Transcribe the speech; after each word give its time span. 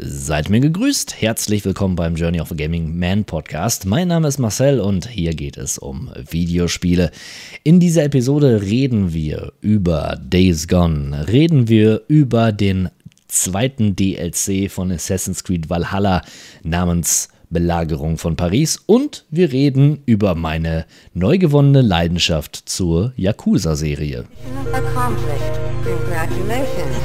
Seid 0.00 0.48
mir 0.48 0.60
gegrüßt. 0.60 1.20
Herzlich 1.20 1.64
willkommen 1.64 1.96
beim 1.96 2.14
Journey 2.14 2.40
of 2.40 2.52
a 2.52 2.54
Gaming 2.54 2.96
Man 2.96 3.24
Podcast. 3.24 3.84
Mein 3.84 4.06
Name 4.06 4.28
ist 4.28 4.38
Marcel 4.38 4.78
und 4.78 5.08
hier 5.08 5.34
geht 5.34 5.56
es 5.56 5.76
um 5.76 6.12
Videospiele. 6.30 7.10
In 7.64 7.80
dieser 7.80 8.04
Episode 8.04 8.62
reden 8.62 9.12
wir 9.12 9.52
über 9.60 10.16
Days 10.22 10.68
Gone, 10.68 11.26
reden 11.26 11.66
wir 11.66 12.02
über 12.06 12.52
den 12.52 12.90
zweiten 13.26 13.96
DLC 13.96 14.70
von 14.70 14.92
Assassin's 14.92 15.42
Creed 15.42 15.68
Valhalla 15.68 16.22
namens 16.62 17.30
Belagerung 17.50 18.18
von 18.18 18.36
Paris 18.36 18.80
und 18.86 19.24
wir 19.30 19.50
reden 19.50 20.02
über 20.06 20.36
meine 20.36 20.86
neu 21.12 21.38
gewonnene 21.38 21.80
Leidenschaft 21.80 22.54
zur 22.54 23.14
Yakuza-Serie. 23.16 24.26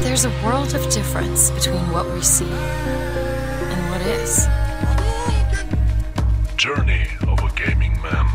There's 0.04 0.26
a 0.26 0.32
world 0.44 0.76
of 0.76 0.88
difference 0.90 1.50
between 1.52 1.92
what 1.92 2.06
we 2.14 2.22
see 2.22 2.46
is. 4.24 4.48
Journey 6.58 7.08
of 7.28 7.44
a 7.44 7.50
Gaming 7.56 8.00
Man. 8.02 8.28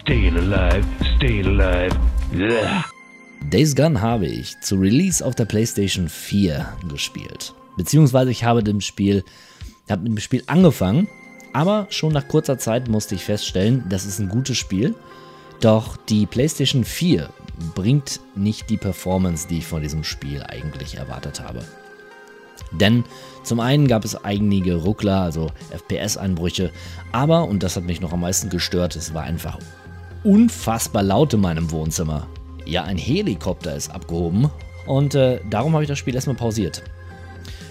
Staying 0.00 0.36
alive, 0.36 0.84
staying 1.16 1.46
alive. 1.46 1.96
Yeah. 2.32 2.84
Days 3.50 3.74
Gone 3.74 4.00
habe 4.00 4.26
ich 4.26 4.60
zu 4.60 4.76
Release 4.76 5.24
auf 5.24 5.34
der 5.34 5.44
PlayStation 5.44 6.08
4 6.08 6.66
gespielt. 6.88 7.54
Beziehungsweise 7.76 8.30
ich 8.30 8.44
habe 8.44 8.62
dem 8.62 8.80
Spiel, 8.80 9.24
habe 9.88 10.02
mit 10.02 10.12
dem 10.12 10.20
Spiel 10.20 10.42
angefangen 10.46 11.08
aber 11.56 11.86
schon 11.88 12.12
nach 12.12 12.28
kurzer 12.28 12.58
Zeit 12.58 12.86
musste 12.86 13.14
ich 13.14 13.24
feststellen, 13.24 13.84
das 13.88 14.04
ist 14.04 14.18
ein 14.18 14.28
gutes 14.28 14.58
Spiel. 14.58 14.94
Doch 15.62 15.96
die 15.96 16.26
PlayStation 16.26 16.84
4 16.84 17.30
bringt 17.74 18.20
nicht 18.34 18.68
die 18.68 18.76
Performance, 18.76 19.48
die 19.48 19.58
ich 19.58 19.66
von 19.66 19.80
diesem 19.80 20.04
Spiel 20.04 20.42
eigentlich 20.42 20.96
erwartet 20.98 21.40
habe. 21.40 21.64
Denn 22.72 23.04
zum 23.42 23.60
einen 23.60 23.86
gab 23.86 24.04
es 24.04 24.24
einige 24.24 24.74
Ruckler, 24.76 25.20
also 25.20 25.50
FPS-Einbrüche, 25.70 26.70
aber, 27.12 27.44
und 27.44 27.62
das 27.62 27.76
hat 27.76 27.84
mich 27.84 28.00
noch 28.00 28.12
am 28.12 28.20
meisten 28.20 28.50
gestört, 28.50 28.96
es 28.96 29.14
war 29.14 29.22
einfach 29.22 29.58
unfassbar 30.24 31.02
laut 31.02 31.32
in 31.34 31.40
meinem 31.40 31.70
Wohnzimmer. 31.70 32.26
Ja, 32.64 32.82
ein 32.82 32.98
Helikopter 32.98 33.76
ist 33.76 33.90
abgehoben 33.90 34.50
und 34.86 35.14
äh, 35.14 35.40
darum 35.48 35.74
habe 35.74 35.84
ich 35.84 35.88
das 35.88 35.98
Spiel 35.98 36.14
erstmal 36.14 36.36
pausiert. 36.36 36.82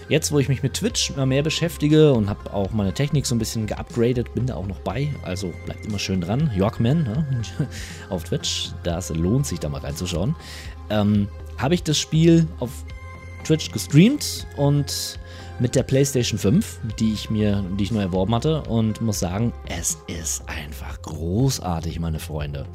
Jetzt, 0.08 0.32
wo 0.32 0.38
ich 0.38 0.50
mich 0.50 0.62
mit 0.62 0.76
Twitch 0.76 1.10
immer 1.10 1.26
mehr 1.26 1.42
beschäftige 1.42 2.14
und 2.14 2.30
habe 2.30 2.54
auch 2.54 2.72
meine 2.72 2.94
Technik 2.94 3.26
so 3.26 3.34
ein 3.34 3.40
bisschen 3.40 3.66
geupgradet, 3.66 4.34
bin 4.36 4.46
da 4.46 4.56
auch 4.56 4.68
noch 4.68 4.80
bei. 4.80 5.12
Also 5.24 5.52
bleibt 5.66 5.84
immer 5.84 5.98
schön 5.98 6.22
dran. 6.22 6.52
Yorkman 6.56 7.04
ne? 7.04 7.44
auf 8.12 8.24
Twitch. 8.24 8.70
Das 8.84 9.10
lohnt 9.10 9.48
sich 9.48 9.60
da 9.60 9.68
mal 9.68 9.82
reinzuschauen. 9.82 10.36
Ähm, 10.92 11.28
habe 11.58 11.74
ich 11.74 11.82
das 11.82 11.98
Spiel 11.98 12.48
auf 12.60 12.70
Twitch 13.46 13.72
gestreamt 13.72 14.48
und 14.58 15.20
mit 15.60 15.76
der 15.76 15.84
PlayStation 15.84 16.38
5, 16.38 16.80
die 17.00 17.14
ich 17.14 17.30
mir, 17.30 17.64
die 17.78 17.84
ich 17.84 17.92
nur 17.92 18.02
erworben 18.02 18.36
hatte 18.36 18.64
und 18.64 19.02
muss 19.02 19.20
sagen, 19.20 19.54
es 19.70 19.98
ist 20.08 20.44
einfach 20.50 21.02
großartig, 21.02 22.00
meine 22.00 22.20
Freunde. 22.20 22.66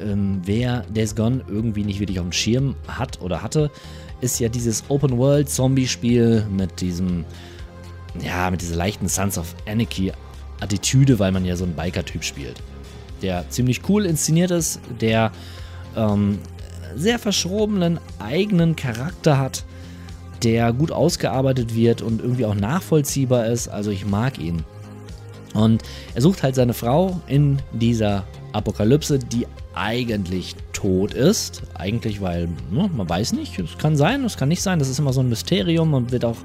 Ähm, 0.00 0.40
wer 0.44 0.80
Days 0.82 1.14
Gone 1.14 1.44
irgendwie 1.48 1.84
nicht 1.84 2.00
wirklich 2.00 2.18
auf 2.18 2.24
dem 2.24 2.32
Schirm 2.32 2.76
hat 2.88 3.20
oder 3.20 3.42
hatte, 3.42 3.70
ist 4.20 4.40
ja 4.40 4.48
dieses 4.48 4.84
Open 4.88 5.18
World 5.18 5.50
Zombie 5.50 5.86
Spiel 5.86 6.46
mit 6.50 6.80
diesem, 6.80 7.24
ja, 8.20 8.50
mit 8.50 8.62
dieser 8.62 8.76
leichten 8.76 9.08
Sons 9.08 9.36
of 9.36 9.54
Anarchy 9.66 10.12
Attitüde, 10.60 11.18
weil 11.18 11.32
man 11.32 11.44
ja 11.44 11.56
so 11.56 11.64
einen 11.64 11.74
Biker-Typ 11.74 12.24
spielt. 12.24 12.62
Der 13.22 13.48
ziemlich 13.50 13.88
cool 13.88 14.06
inszeniert 14.06 14.50
ist, 14.50 14.80
der 15.00 15.30
ähm, 15.96 16.38
sehr 16.96 17.18
verschrobenen 17.18 17.98
eigenen 18.18 18.76
Charakter 18.76 19.38
hat, 19.38 19.64
der 20.44 20.72
gut 20.72 20.92
ausgearbeitet 20.92 21.74
wird 21.74 22.02
und 22.02 22.20
irgendwie 22.20 22.44
auch 22.44 22.54
nachvollziehbar 22.54 23.46
ist. 23.46 23.68
Also 23.68 23.90
ich 23.90 24.06
mag 24.06 24.38
ihn. 24.38 24.62
Und 25.54 25.82
er 26.14 26.20
sucht 26.22 26.42
halt 26.42 26.54
seine 26.54 26.74
Frau 26.74 27.20
in 27.26 27.58
dieser 27.72 28.24
Apokalypse, 28.52 29.18
die 29.18 29.46
eigentlich 29.74 30.54
tot 30.72 31.14
ist. 31.14 31.62
Eigentlich, 31.74 32.20
weil 32.20 32.48
ne, 32.70 32.90
man 32.94 33.08
weiß 33.08 33.32
nicht, 33.32 33.58
es 33.58 33.78
kann 33.78 33.96
sein, 33.96 34.24
es 34.24 34.36
kann 34.36 34.48
nicht 34.48 34.62
sein. 34.62 34.78
Das 34.78 34.88
ist 34.88 34.98
immer 34.98 35.12
so 35.12 35.20
ein 35.20 35.28
Mysterium 35.28 35.94
und 35.94 36.12
wird 36.12 36.24
auch 36.24 36.36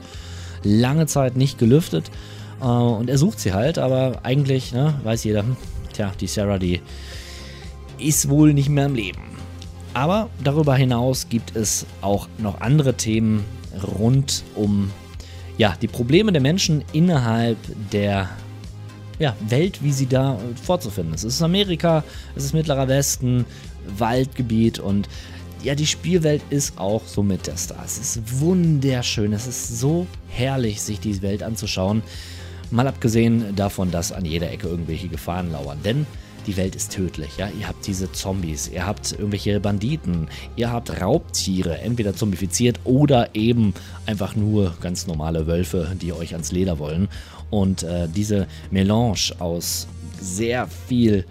lange 0.63 1.07
Zeit 1.07 1.35
nicht 1.35 1.57
gelüftet. 1.57 2.09
Äh, 2.61 2.65
und 2.65 3.09
er 3.09 3.17
sucht 3.17 3.39
sie 3.39 3.53
halt, 3.53 3.77
aber 3.77 4.19
eigentlich 4.23 4.71
ne, 4.71 4.93
weiß 5.03 5.23
jeder, 5.23 5.41
hm, 5.41 5.57
tja, 5.93 6.11
die 6.19 6.27
Sarah, 6.27 6.59
die 6.59 6.81
ist 7.97 8.29
wohl 8.29 8.53
nicht 8.53 8.69
mehr 8.69 8.85
im 8.85 8.95
Leben. 8.95 9.21
Aber 9.93 10.29
darüber 10.43 10.75
hinaus 10.75 11.27
gibt 11.29 11.55
es 11.55 11.85
auch 12.01 12.27
noch 12.37 12.61
andere 12.61 12.93
Themen 12.93 13.43
rund 13.83 14.43
um 14.55 14.91
ja, 15.57 15.75
die 15.81 15.87
Probleme 15.87 16.31
der 16.31 16.41
Menschen 16.41 16.83
innerhalb 16.93 17.57
der 17.91 18.29
ja, 19.19 19.35
Welt, 19.47 19.83
wie 19.83 19.91
sie 19.91 20.07
da 20.07 20.39
vorzufinden 20.63 21.13
ist. 21.13 21.23
Es 21.23 21.35
ist 21.35 21.41
Amerika, 21.41 22.03
es 22.35 22.45
ist 22.45 22.53
Mittlerer 22.53 22.87
Westen, 22.87 23.45
Waldgebiet 23.97 24.79
und 24.79 25.09
ja, 25.61 25.75
die 25.75 25.85
Spielwelt 25.85 26.41
ist 26.49 26.77
auch 26.77 27.05
so 27.05 27.21
mit 27.21 27.47
der 27.47 27.57
Star. 27.57 27.83
Es 27.83 27.97
ist 27.97 28.39
wunderschön, 28.39 29.33
es 29.33 29.45
ist 29.45 29.79
so 29.79 30.07
herrlich, 30.29 30.81
sich 30.81 31.01
die 31.01 31.21
Welt 31.21 31.43
anzuschauen. 31.43 32.01
Mal 32.71 32.87
abgesehen 32.87 33.55
davon, 33.57 33.91
dass 33.91 34.13
an 34.13 34.23
jeder 34.23 34.51
Ecke 34.51 34.67
irgendwelche 34.67 35.09
Gefahren 35.09 35.51
lauern. 35.51 35.79
Denn 35.83 36.05
die 36.47 36.57
Welt 36.57 36.75
ist 36.75 36.91
tödlich. 36.91 37.37
Ja? 37.37 37.49
Ihr 37.59 37.67
habt 37.67 37.85
diese 37.87 38.11
Zombies, 38.11 38.67
ihr 38.67 38.85
habt 38.85 39.11
irgendwelche 39.11 39.59
Banditen, 39.59 40.27
ihr 40.55 40.71
habt 40.71 41.01
Raubtiere, 41.01 41.79
entweder 41.79 42.15
zombifiziert 42.15 42.79
oder 42.83 43.35
eben 43.35 43.73
einfach 44.05 44.35
nur 44.35 44.75
ganz 44.81 45.07
normale 45.07 45.47
Wölfe, 45.47 45.95
die 46.01 46.13
euch 46.13 46.33
ans 46.33 46.51
Leder 46.51 46.79
wollen. 46.79 47.07
Und 47.49 47.83
äh, 47.83 48.07
diese 48.07 48.47
Melange 48.71 49.31
aus 49.39 49.87
sehr 50.19 50.67
viel 50.67 51.25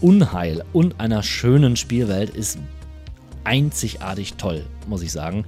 Unheil 0.00 0.64
und 0.72 1.00
einer 1.00 1.22
schönen 1.22 1.76
Spielwelt 1.76 2.30
ist 2.30 2.58
einzigartig 3.44 4.34
toll, 4.34 4.64
muss 4.88 5.02
ich 5.02 5.12
sagen. 5.12 5.44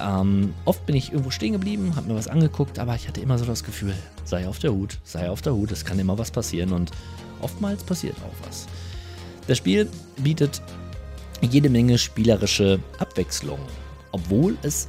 Ähm, 0.00 0.54
oft 0.64 0.86
bin 0.86 0.94
ich 0.94 1.10
irgendwo 1.10 1.30
stehen 1.30 1.52
geblieben, 1.52 1.96
habe 1.96 2.08
mir 2.08 2.14
was 2.14 2.28
angeguckt, 2.28 2.78
aber 2.78 2.94
ich 2.94 3.08
hatte 3.08 3.20
immer 3.20 3.38
so 3.38 3.44
das 3.44 3.64
Gefühl, 3.64 3.94
sei 4.24 4.46
auf 4.46 4.58
der 4.58 4.72
Hut, 4.72 4.98
sei 5.04 5.28
auf 5.28 5.42
der 5.42 5.54
Hut, 5.54 5.72
es 5.72 5.84
kann 5.84 5.98
immer 5.98 6.18
was 6.18 6.30
passieren 6.30 6.72
und 6.72 6.92
oftmals 7.40 7.82
passiert 7.82 8.16
auch 8.18 8.46
was. 8.46 8.66
Das 9.46 9.58
Spiel 9.58 9.88
bietet 10.18 10.62
jede 11.40 11.70
Menge 11.70 11.98
spielerische 11.98 12.80
Abwechslung, 12.98 13.60
obwohl 14.12 14.56
es 14.62 14.88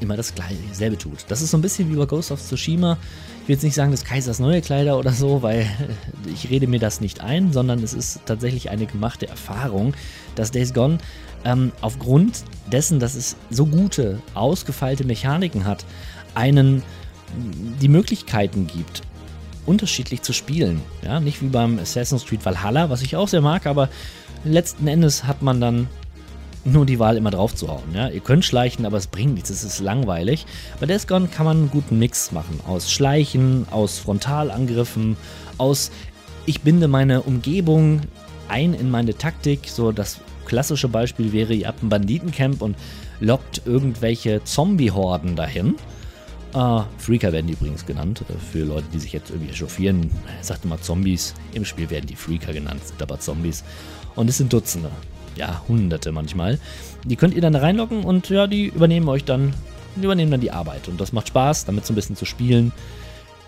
immer 0.00 0.16
das 0.16 0.34
Gleiche, 0.34 0.56
selbe 0.72 0.96
tut. 0.96 1.24
Das 1.28 1.42
ist 1.42 1.50
so 1.50 1.58
ein 1.58 1.62
bisschen 1.62 1.90
wie 1.90 1.96
bei 1.96 2.06
Ghost 2.06 2.30
of 2.30 2.40
Tsushima. 2.40 2.96
Ich 3.42 3.48
will 3.48 3.54
jetzt 3.54 3.64
nicht 3.64 3.74
sagen, 3.74 3.90
das 3.90 4.04
Kaisers 4.04 4.38
neue 4.38 4.60
Kleider 4.60 4.98
oder 4.98 5.12
so, 5.12 5.42
weil 5.42 5.68
ich 6.32 6.50
rede 6.50 6.66
mir 6.66 6.78
das 6.78 7.00
nicht 7.00 7.20
ein, 7.20 7.52
sondern 7.52 7.82
es 7.82 7.94
ist 7.94 8.20
tatsächlich 8.26 8.70
eine 8.70 8.86
gemachte 8.86 9.28
Erfahrung, 9.28 9.94
dass 10.34 10.50
Days 10.50 10.74
Gone 10.74 10.98
ähm, 11.44 11.72
aufgrund 11.80 12.44
dessen, 12.70 13.00
dass 13.00 13.14
es 13.14 13.36
so 13.50 13.66
gute, 13.66 14.20
ausgefeilte 14.34 15.04
Mechaniken 15.04 15.64
hat, 15.64 15.84
einen 16.34 16.82
die 17.80 17.88
Möglichkeiten 17.88 18.66
gibt, 18.66 19.02
unterschiedlich 19.68 20.22
zu 20.22 20.32
spielen. 20.32 20.80
Ja, 21.04 21.20
nicht 21.20 21.42
wie 21.42 21.48
beim 21.48 21.78
Assassin's 21.78 22.26
Creed 22.26 22.44
Valhalla, 22.44 22.90
was 22.90 23.02
ich 23.02 23.14
auch 23.16 23.28
sehr 23.28 23.42
mag, 23.42 23.66
aber 23.66 23.88
letzten 24.44 24.88
Endes 24.88 25.24
hat 25.24 25.42
man 25.42 25.60
dann 25.60 25.88
nur 26.64 26.86
die 26.86 26.98
Wahl 26.98 27.16
immer 27.16 27.30
drauf 27.30 27.54
zu 27.54 27.68
hauen. 27.68 27.94
Ja? 27.94 28.08
Ihr 28.08 28.20
könnt 28.20 28.44
schleichen, 28.44 28.86
aber 28.86 28.96
es 28.96 29.06
bringt 29.06 29.34
nichts, 29.34 29.50
es 29.50 29.64
ist 29.64 29.80
langweilig. 29.80 30.46
Bei 30.80 30.86
Death 30.86 31.06
Gone 31.06 31.28
kann 31.28 31.46
man 31.46 31.56
einen 31.58 31.70
guten 31.70 31.98
Mix 31.98 32.32
machen. 32.32 32.60
Aus 32.66 32.90
Schleichen, 32.90 33.66
aus 33.70 33.98
Frontalangriffen, 33.98 35.16
aus 35.56 35.90
ich 36.46 36.62
binde 36.62 36.88
meine 36.88 37.22
Umgebung 37.22 38.00
ein 38.48 38.74
in 38.74 38.90
meine 38.90 39.16
Taktik. 39.16 39.68
So 39.68 39.92
das 39.92 40.20
klassische 40.46 40.88
Beispiel 40.88 41.32
wäre, 41.32 41.54
ihr 41.54 41.68
habt 41.68 41.82
ein 41.82 41.88
Banditencamp 41.88 42.62
und 42.62 42.76
lockt 43.20 43.62
irgendwelche 43.66 44.42
Zombie-Horden 44.44 45.36
dahin. 45.36 45.74
Uh, 46.54 46.82
Freaker 46.96 47.32
werden 47.32 47.46
die 47.46 47.52
übrigens 47.52 47.84
genannt. 47.84 48.24
Äh, 48.28 48.32
für 48.52 48.64
Leute, 48.64 48.86
die 48.92 48.98
sich 48.98 49.12
jetzt 49.12 49.30
irgendwie 49.30 49.52
echauffieren. 49.52 50.10
Sagte 50.40 50.66
mal 50.66 50.78
Zombies. 50.78 51.34
Im 51.52 51.64
Spiel 51.64 51.90
werden 51.90 52.06
die 52.06 52.16
Freaker 52.16 52.52
genannt, 52.52 52.86
sind 52.86 53.02
aber 53.02 53.20
Zombies. 53.20 53.64
Und 54.14 54.28
es 54.28 54.38
sind 54.38 54.52
Dutzende 54.52 54.90
ja, 55.38 55.62
Hunderte 55.68 56.12
manchmal. 56.12 56.58
Die 57.04 57.16
könnt 57.16 57.34
ihr 57.34 57.40
dann 57.40 57.54
reinloggen 57.54 58.04
und 58.04 58.28
ja, 58.28 58.46
die 58.46 58.66
übernehmen 58.66 59.08
euch 59.08 59.24
dann, 59.24 59.54
übernehmen 59.96 60.30
dann 60.30 60.40
die 60.40 60.50
Arbeit. 60.50 60.88
Und 60.88 61.00
das 61.00 61.12
macht 61.12 61.28
Spaß, 61.28 61.64
damit 61.64 61.86
so 61.86 61.92
ein 61.92 61.96
bisschen 61.96 62.16
zu 62.16 62.24
spielen. 62.24 62.72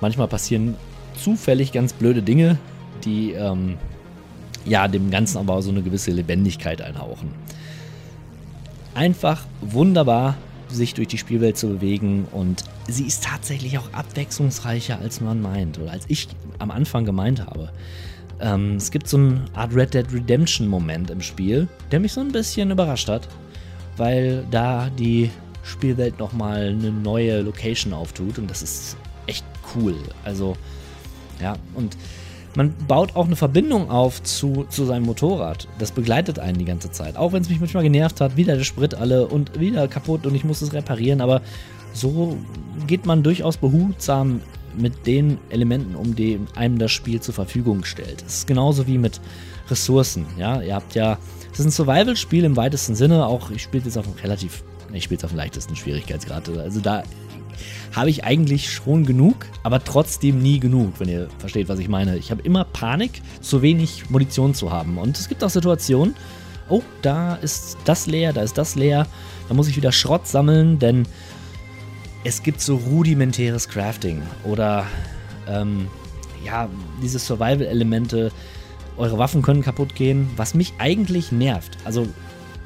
Manchmal 0.01 0.29
passieren 0.29 0.77
zufällig 1.21 1.73
ganz 1.73 1.93
blöde 1.93 2.23
Dinge, 2.23 2.57
die 3.05 3.33
ähm, 3.33 3.77
ja 4.65 4.89
dem 4.89 5.11
Ganzen 5.11 5.39
aber 5.39 5.61
so 5.61 5.71
eine 5.71 5.83
gewisse 5.83 6.13
Lebendigkeit 6.13 6.81
einhauchen. 6.81 7.33
Einfach 8.95 9.45
wunderbar, 9.61 10.37
sich 10.75 10.95
durch 10.95 11.09
die 11.09 11.19
Spielwelt 11.19 11.57
zu 11.57 11.69
bewegen 11.69 12.27
und 12.33 12.65
sie 12.89 13.05
ist 13.05 13.25
tatsächlich 13.25 13.79
auch 13.79 13.93
abwechslungsreicher, 13.93 14.99
als 15.01 15.21
man 15.21 15.41
meint 15.41 15.79
oder 15.79 15.93
als 15.93 16.05
ich 16.09 16.29
am 16.59 16.71
Anfang 16.71 17.05
gemeint 17.05 17.45
habe. 17.47 17.71
Ähm, 18.41 18.77
es 18.77 18.91
gibt 18.91 19.09
so 19.09 19.19
eine 19.19 19.45
Art 19.55 19.75
Red 19.75 19.95
Dead 19.95 20.07
Redemption 20.13 20.67
Moment 20.67 21.11
im 21.11 21.21
Spiel, 21.21 21.69
der 21.91 22.01
mich 22.01 22.13
so 22.13 22.21
ein 22.21 22.33
bisschen 22.33 22.71
überrascht 22.71 23.09
hat, 23.09 23.29
weil 23.97 24.47
da 24.51 24.89
die 24.91 25.31
Spielwelt 25.63 26.19
nochmal 26.19 26.69
eine 26.69 26.91
neue 26.91 27.43
Location 27.43 27.93
auftut 27.93 28.39
und 28.39 28.51
das 28.51 28.63
ist 28.63 28.97
echt 29.27 29.45
cool. 29.75 29.95
Also, 30.25 30.57
ja, 31.41 31.57
und 31.75 31.97
man 32.57 32.75
baut 32.89 33.15
auch 33.17 33.27
eine 33.27 33.37
Verbindung 33.37 33.91
auf 33.91 34.23
zu, 34.23 34.67
zu 34.69 34.85
seinem 34.85 35.05
Motorrad. 35.05 35.69
Das 35.79 35.93
begleitet 35.93 36.39
einen 36.39 36.59
die 36.59 36.65
ganze 36.65 36.91
Zeit. 36.91 37.17
Auch 37.17 37.33
wenn 37.33 37.43
es 37.43 37.49
mich 37.49 37.61
manchmal 37.61 37.85
genervt 37.85 38.21
hat, 38.21 38.37
wieder 38.37 38.57
der 38.57 38.65
Sprit 38.65 38.95
alle 38.95 39.27
und 39.27 39.61
wieder 39.61 39.87
kaputt 39.89 40.27
und 40.27 40.35
ich 40.35 40.45
muss 40.45 40.63
es 40.63 40.73
reparieren, 40.73 41.21
aber 41.21 41.43
so 41.93 42.37
geht 42.87 43.07
man 43.07 43.23
durchaus 43.23 43.57
behutsam 43.57 44.41
mit 44.77 45.07
den 45.07 45.39
Elementen 45.51 45.95
um, 45.95 46.15
die 46.15 46.41
einem 46.55 46.79
das 46.79 46.93
Spiel 46.93 47.21
zur 47.21 47.35
Verfügung 47.35 47.85
stellt. 47.85 48.23
Es 48.27 48.39
ist 48.39 48.47
genauso 48.47 48.87
wie 48.87 48.99
mit 48.99 49.21
Ressourcen. 49.69 50.27
Ja, 50.39 50.61
ihr 50.61 50.75
habt 50.75 50.95
ja, 50.95 51.19
es 51.53 51.61
ist 51.61 51.67
ein 51.67 51.71
Survival-Spiel 51.71 52.45
im 52.45 52.57
weitesten 52.57 52.95
Sinne. 52.95 53.27
Auch 53.27 53.51
ich 53.51 53.63
spiele 53.63 53.85
jetzt 53.85 53.99
auf 53.99 54.07
einem 54.07 54.17
relativ, 54.23 54.63
ich 54.93 55.05
spiele 55.05 55.19
es 55.19 55.25
auf 55.25 55.31
dem 55.31 55.39
leichtesten 55.39 55.75
Schwierigkeitsgrad. 55.75 56.49
Also 56.59 56.81
da 56.81 57.03
habe 57.95 58.11
ich 58.11 58.25
eigentlich 58.25 58.71
schon 58.71 59.05
genug, 59.05 59.47
aber 59.63 59.83
trotzdem 59.83 60.41
nie 60.43 60.61
genug, 60.61 60.95
wenn 60.99 61.09
ihr 61.09 61.29
versteht, 61.39 61.69
was 61.69 61.79
ich 61.79 61.89
meine. 61.89 62.17
Ich 62.17 62.31
habe 62.31 62.43
immer 62.43 62.65
Panik, 62.65 63.23
zu 63.41 63.63
wenig 63.63 64.11
Munition 64.11 64.55
zu 64.55 64.71
haben. 64.71 64.99
Und 64.99 65.19
es 65.19 65.29
gibt 65.29 65.43
auch 65.43 65.51
Situationen, 65.51 66.15
oh, 66.69 66.83
da 67.03 67.35
ist 67.37 67.79
das 67.85 68.07
leer, 68.07 68.33
da 68.33 68.43
ist 68.43 68.57
das 68.57 68.77
leer, 68.77 69.07
da 69.49 69.55
muss 69.55 69.69
ich 69.69 69.77
wieder 69.77 69.93
Schrott 69.93 70.27
sammeln, 70.27 70.79
denn 70.79 71.07
es 72.23 72.43
gibt 72.43 72.61
so 72.61 72.77
rudimentäres 72.77 73.69
Crafting 73.69 74.23
oder 74.45 74.87
ähm, 75.49 75.89
ja, 76.45 76.69
diese 77.03 77.19
Survival-Elemente. 77.19 78.31
Eure 78.97 79.19
Waffen 79.19 79.43
können 79.43 79.63
kaputt 79.63 79.95
gehen, 79.95 80.29
was 80.37 80.55
mich 80.55 80.75
eigentlich 80.79 81.33
nervt. 81.33 81.79
Also, 81.85 82.07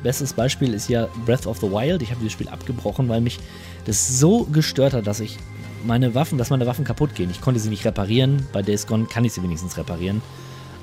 bestes 0.03 0.33
Beispiel 0.33 0.75
ist 0.75 0.89
ja 0.89 1.09
Breath 1.25 1.47
of 1.47 1.59
the 1.59 1.71
Wild. 1.71 2.03
Ich 2.03 2.11
habe 2.11 2.19
dieses 2.21 2.33
Spiel 2.33 2.49
abgebrochen, 2.49 3.09
weil 3.09 3.21
mich 3.21 3.39
das 3.85 4.19
so 4.19 4.45
gestört 4.45 4.95
hat, 4.95 5.07
dass 5.07 5.21
ich 5.21 5.39
meine 5.85 6.15
Waffen, 6.15 6.39
dass 6.39 6.51
meine 6.51 6.67
Waffen 6.67 6.85
kaputt 6.85 7.15
gehen. 7.15 7.31
Ich 7.31 7.41
konnte 7.41 7.61
sie 7.61 7.69
nicht 7.69 7.85
reparieren. 7.85 8.47
Bei 8.53 8.63
Days 8.63 8.87
Gone 8.87 9.07
kann 9.07 9.25
ich 9.25 9.33
sie 9.33 9.43
wenigstens 9.43 9.77
reparieren. 9.77 10.23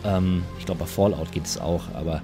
Ähm, 0.04 0.44
ich 0.60 0.66
glaube, 0.66 0.82
bei 0.82 0.86
Fallout 0.86 1.32
geht 1.32 1.46
es 1.46 1.58
auch, 1.58 1.84
aber 1.94 2.22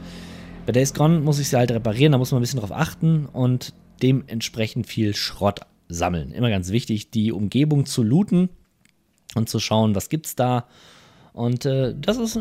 bei 0.65 0.71
Days 0.71 0.93
Gone 0.93 1.19
muss 1.19 1.39
ich 1.39 1.49
sie 1.49 1.57
halt 1.57 1.71
reparieren. 1.71 2.11
Da 2.11 2.17
muss 2.17 2.31
man 2.31 2.39
ein 2.39 2.41
bisschen 2.43 2.59
drauf 2.59 2.71
achten 2.71 3.25
und 3.25 3.73
dementsprechend 4.01 4.87
viel 4.87 5.15
Schrott 5.15 5.61
sammeln. 5.89 6.31
Immer 6.31 6.49
ganz 6.49 6.69
wichtig, 6.69 7.09
die 7.09 7.31
Umgebung 7.31 7.85
zu 7.85 8.03
looten 8.03 8.49
und 9.35 9.49
zu 9.49 9.59
schauen, 9.59 9.95
was 9.95 10.09
gibt's 10.09 10.35
da. 10.35 10.65
Und 11.33 11.65
äh, 11.65 11.95
das 11.99 12.17
ist 12.17 12.37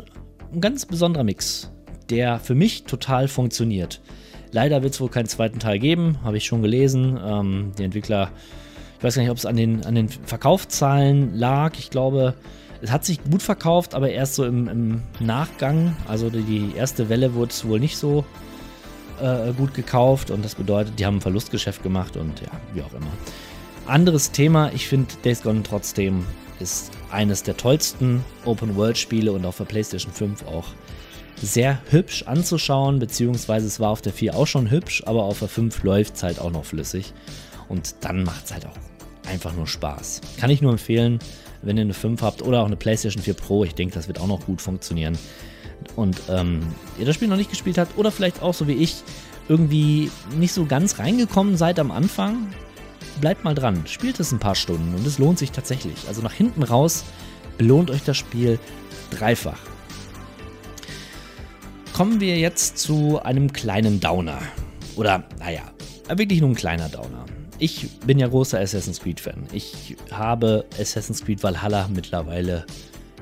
ein 0.53 0.61
ganz 0.61 0.87
besonderer 0.87 1.25
Mix, 1.25 1.71
der 2.11 2.39
für 2.41 2.55
mich 2.55 2.85
total 2.85 3.29
funktioniert. 3.29 4.01
Leider 4.57 4.83
wird 4.83 4.95
es 4.95 5.03
wohl 5.03 5.11
keinen 5.11 5.27
zweiten 5.27 5.59
Teil 5.59 5.79
geben, 5.79 6.17
habe 6.25 6.39
ich 6.39 6.47
schon 6.47 6.63
gelesen. 6.63 7.21
Ähm, 7.23 7.73
die 7.77 7.85
Entwickler, 7.85 8.31
ich 8.97 9.05
weiß 9.05 9.17
gar 9.17 9.21
nicht, 9.21 9.31
ob 9.31 9.37
es 9.37 9.45
an 9.45 9.55
den, 9.55 9.85
an 9.85 9.95
den 9.95 10.09
Verkaufszahlen 10.09 11.37
lag. 11.37 11.75
Ich 11.79 11.91
glaube, 11.91 12.33
es 12.81 12.91
hat 12.91 13.05
sich 13.05 13.23
gut 13.23 13.43
verkauft, 13.43 13.95
aber 13.95 14.09
erst 14.09 14.35
so 14.35 14.47
im, 14.47 14.67
im 14.67 15.03
Nachgang. 15.21 15.95
Also 16.09 16.31
die, 16.31 16.73
erste 16.75 17.11
Welle 17.11 17.35
wurde 17.35 17.51
es 17.51 17.69
wohl 17.69 17.79
nicht 17.79 17.99
so 17.99 18.25
äh, 19.21 19.53
gut 19.53 19.75
gekauft 19.75 20.31
und 20.31 20.43
das 20.43 20.55
bedeutet, 20.55 20.99
die 20.99 21.05
haben 21.05 21.19
ein 21.19 21.21
Verlustgeschäft 21.21 21.83
gemacht 21.83 22.17
und 22.17 22.41
ja, 22.41 22.49
wie 22.73 22.81
auch 22.81 22.95
immer. 22.95 23.13
Anderes 23.85 24.31
Thema, 24.31 24.73
ich 24.73 24.89
finde 24.89 25.09
Days 25.23 25.43
Gone 25.43 25.65
trotzdem 25.65 26.25
ist 26.61 26.93
eines 27.11 27.43
der 27.43 27.59
tollsten 27.59 28.25
Open-World-Spiele 28.47 29.33
und 29.33 29.45
auf 29.45 29.59
der 29.59 29.67
PlayStation 29.67 30.15
5 30.15 30.47
auch 30.47 30.69
sehr 31.43 31.79
hübsch 31.91 32.25
anzuschauen, 32.25 32.99
beziehungsweise 32.99 33.67
es 33.67 33.81
war 33.81 33.91
auf 33.91 34.03
der 34.03 34.13
4 34.13 34.35
auch 34.35 34.47
schon 34.47 34.71
hübsch, 34.71 35.03
aber 35.07 35.25
auf 35.25 35.39
der 35.41 35.49
5 35.49 35.83
läuft 35.83 36.17
es 36.17 36.23
halt 36.23 36.41
auch 36.41 36.51
noch 36.51 36.65
flüssig 36.65 37.13
und 37.69 37.97
dann 38.01 38.25
macht 38.25 38.47
es 38.47 38.53
halt 38.53 38.67
auch 38.67 38.77
einfach 39.29 39.55
nur 39.55 39.67
Spaß. 39.67 40.21
Kann 40.39 40.51
ich 40.51 40.63
nur 40.63 40.73
empfehlen, 40.73 41.19
wenn 41.63 41.77
ihr 41.77 41.83
eine 41.83 41.95
5 41.95 42.23
habt 42.23 42.43
oder 42.43 42.63
auch 42.63 42.67
eine 42.67 42.77
PlayStation 42.77 43.23
4 43.23 43.35
Pro, 43.35 43.65
ich 43.65 43.75
denke, 43.75 43.95
das 43.95 44.09
wird 44.09 44.21
auch 44.21 44.27
noch 44.27 44.47
gut 44.47 44.63
funktionieren 44.63 45.19
und 45.95 46.21
ähm, 46.29 46.61
ihr 46.99 47.07
das 47.07 47.15
Spiel 47.15 47.29
noch 47.29 47.37
nicht 47.37 47.51
gespielt 47.51 47.79
habt 47.79 47.99
oder 47.99 48.11
vielleicht 48.11 48.43
auch 48.43 48.55
so 48.55 48.67
wie 48.67 48.75
ich 48.75 48.97
irgendwie 49.49 50.11
nicht 50.37 50.53
so 50.53 50.65
ganz 50.65 50.99
reingekommen 50.99 51.57
seid 51.57 51.79
am 51.79 51.91
Anfang, 51.91 52.49
bleibt 53.21 53.45
mal 53.45 53.55
dran, 53.55 53.83
spielt 53.87 54.19
es 54.21 54.33
ein 54.33 54.39
paar 54.39 54.55
Stunden 54.55 54.95
und 54.95 55.07
es 55.07 55.19
lohnt 55.19 55.39
sich 55.39 55.53
tatsächlich. 55.53 56.09
Also 56.09 56.23
nach 56.23 56.33
hinten 56.33 56.63
raus 56.63 57.05
belohnt 57.59 57.91
euch 57.91 58.03
das 58.03 58.17
Spiel 58.17 58.59
dreifach. 59.11 59.76
Kommen 61.97 62.21
wir 62.21 62.39
jetzt 62.39 62.79
zu 62.79 63.21
einem 63.23 63.53
kleinen 63.53 63.99
Downer. 63.99 64.39
Oder, 64.97 65.25
naja, 65.39 65.63
wirklich 66.15 66.41
nur 66.41 66.51
ein 66.51 66.55
kleiner 66.55 66.89
Downer. 66.89 67.25
Ich 67.59 67.89
bin 68.07 68.19
ja 68.19 68.29
großer 68.29 68.61
Assassin's 68.61 69.01
Creed-Fan. 69.01 69.49
Ich 69.53 69.97
habe 70.11 70.67
Assassin's 70.79 71.25
Creed 71.25 71.43
Valhalla 71.43 71.89
mittlerweile, 71.93 72.67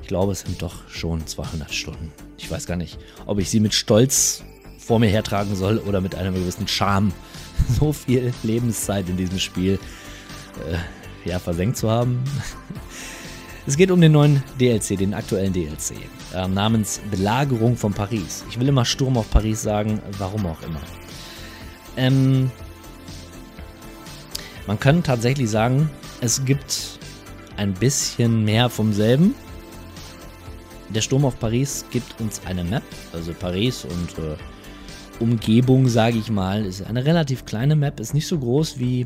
ich 0.01 0.07
glaube, 0.07 0.33
es 0.33 0.41
sind 0.41 0.61
doch 0.61 0.87
schon 0.89 1.25
200 1.25 1.73
Stunden 1.73 2.11
ich 2.45 2.51
weiß 2.51 2.67
gar 2.67 2.77
nicht, 2.77 2.99
ob 3.25 3.39
ich 3.39 3.49
sie 3.49 3.59
mit 3.59 3.73
Stolz 3.73 4.43
vor 4.77 4.99
mir 4.99 5.09
hertragen 5.09 5.55
soll 5.55 5.79
oder 5.79 5.99
mit 5.99 6.13
einem 6.15 6.35
gewissen 6.35 6.67
Charme, 6.67 7.11
so 7.79 7.91
viel 7.91 8.33
Lebenszeit 8.43 9.09
in 9.09 9.17
diesem 9.17 9.39
Spiel 9.39 9.79
äh, 10.69 11.27
ja, 11.29 11.39
versenkt 11.39 11.77
zu 11.77 11.89
haben. 11.89 12.23
Es 13.67 13.75
geht 13.77 13.89
um 13.89 13.99
den 13.99 14.11
neuen 14.11 14.43
DLC, 14.59 14.95
den 14.95 15.15
aktuellen 15.15 15.51
DLC, 15.51 15.95
äh, 16.35 16.47
namens 16.47 17.01
Belagerung 17.09 17.75
von 17.75 17.91
Paris. 17.91 18.45
Ich 18.47 18.59
will 18.59 18.67
immer 18.67 18.85
Sturm 18.85 19.17
auf 19.17 19.29
Paris 19.31 19.63
sagen, 19.63 19.99
warum 20.19 20.45
auch 20.45 20.61
immer. 20.61 20.81
Ähm, 21.97 22.51
man 24.67 24.79
kann 24.79 25.01
tatsächlich 25.01 25.49
sagen, 25.49 25.89
es 26.21 26.45
gibt 26.45 26.99
ein 27.57 27.73
bisschen 27.73 28.45
mehr 28.45 28.69
vom 28.69 28.93
selben. 28.93 29.33
Der 30.89 31.01
Sturm 31.01 31.25
auf 31.25 31.39
Paris 31.39 31.85
gibt 31.89 32.21
uns 32.21 32.41
eine 32.45 32.63
Map, 32.63 32.83
also 33.13 33.33
Paris 33.33 33.83
und 33.83 34.11
äh, 34.23 34.35
Umgebung, 35.19 35.87
sage 35.87 36.17
ich 36.17 36.29
mal, 36.29 36.65
ist 36.65 36.81
eine 36.81 37.05
relativ 37.05 37.45
kleine 37.45 37.75
Map, 37.75 37.99
ist 37.99 38.13
nicht 38.13 38.27
so 38.27 38.37
groß 38.37 38.79
wie, 38.79 39.05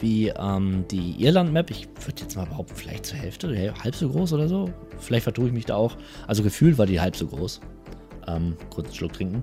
wie 0.00 0.28
ähm, 0.28 0.84
die 0.90 1.22
Irland-Map. 1.22 1.70
Ich 1.70 1.88
würde 2.04 2.22
jetzt 2.22 2.36
mal 2.36 2.46
behaupten, 2.46 2.74
vielleicht 2.76 3.06
zur 3.06 3.18
Hälfte, 3.18 3.74
halb 3.82 3.94
so 3.94 4.08
groß 4.08 4.32
oder 4.34 4.48
so. 4.48 4.70
Vielleicht 4.98 5.24
vertue 5.24 5.48
ich 5.48 5.52
mich 5.52 5.66
da 5.66 5.76
auch. 5.76 5.96
Also 6.26 6.42
gefühlt 6.42 6.78
war 6.78 6.86
die 6.86 7.00
halb 7.00 7.16
so 7.16 7.26
groß. 7.26 7.60
Ähm, 8.28 8.56
kurz 8.70 8.86
einen 8.86 8.94
Schluck 8.94 9.12
trinken. 9.12 9.42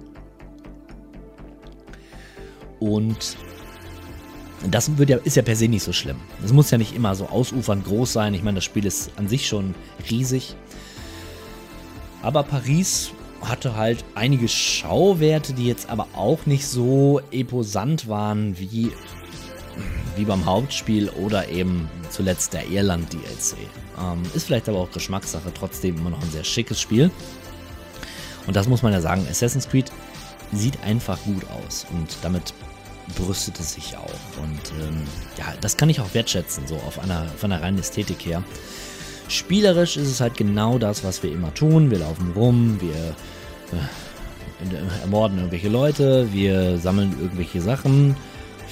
Und 2.79 3.37
das 4.71 4.97
wird 4.97 5.09
ja, 5.09 5.17
ist 5.17 5.35
ja 5.35 5.43
per 5.43 5.55
se 5.55 5.67
nicht 5.67 5.83
so 5.83 5.93
schlimm. 5.93 6.17
Das 6.41 6.53
muss 6.53 6.71
ja 6.71 6.77
nicht 6.77 6.95
immer 6.95 7.15
so 7.15 7.27
ausufernd 7.27 7.85
groß 7.85 8.13
sein. 8.13 8.33
Ich 8.33 8.43
meine, 8.43 8.55
das 8.55 8.63
Spiel 8.63 8.85
ist 8.85 9.11
an 9.17 9.27
sich 9.27 9.47
schon 9.47 9.75
riesig. 10.09 10.55
Aber 12.21 12.43
Paris 12.43 13.11
hatte 13.47 13.75
halt 13.75 14.03
einige 14.15 14.47
Schauwerte, 14.47 15.53
die 15.53 15.67
jetzt 15.67 15.89
aber 15.89 16.07
auch 16.13 16.45
nicht 16.45 16.67
so 16.67 17.21
eposant 17.31 18.07
waren 18.07 18.57
wie, 18.59 18.91
wie 20.15 20.25
beim 20.25 20.45
Hauptspiel 20.45 21.09
oder 21.09 21.49
eben 21.49 21.89
zuletzt 22.09 22.53
der 22.53 22.67
Irland-DLC. 22.67 23.57
Ähm, 23.99 24.21
ist 24.33 24.45
vielleicht 24.45 24.69
aber 24.69 24.79
auch 24.79 24.91
Geschmackssache, 24.91 25.51
trotzdem 25.53 25.97
immer 25.97 26.09
noch 26.11 26.21
ein 26.21 26.31
sehr 26.31 26.43
schickes 26.43 26.79
Spiel. 26.79 27.11
Und 28.47 28.55
das 28.55 28.67
muss 28.67 28.83
man 28.83 28.93
ja 28.93 29.01
sagen, 29.01 29.25
Assassin's 29.29 29.67
Creed 29.67 29.91
sieht 30.51 30.81
einfach 30.83 31.19
gut 31.23 31.43
aus 31.49 31.85
und 31.91 32.17
damit 32.21 32.53
brüstet 33.15 33.59
es 33.59 33.73
sich 33.73 33.97
auch. 33.97 34.41
Und 34.41 34.81
ähm, 34.81 35.03
ja, 35.37 35.45
das 35.61 35.77
kann 35.77 35.89
ich 35.89 35.99
auch 35.99 36.13
wertschätzen, 36.13 36.67
so 36.67 36.75
auf 36.75 36.99
einer, 36.99 37.27
von 37.37 37.49
der 37.49 37.61
reinen 37.61 37.79
Ästhetik 37.79 38.25
her. 38.25 38.43
Spielerisch 39.27 39.97
ist 39.97 40.09
es 40.09 40.21
halt 40.21 40.37
genau 40.37 40.77
das, 40.77 41.03
was 41.03 41.23
wir 41.23 41.31
immer 41.31 41.53
tun. 41.53 41.89
Wir 41.89 41.99
laufen 41.99 42.31
rum, 42.35 42.77
wir 42.79 43.15
ermorden 45.01 45.37
irgendwelche 45.37 45.69
Leute, 45.69 46.31
wir 46.31 46.77
sammeln 46.77 47.15
irgendwelche 47.19 47.61
Sachen. 47.61 48.15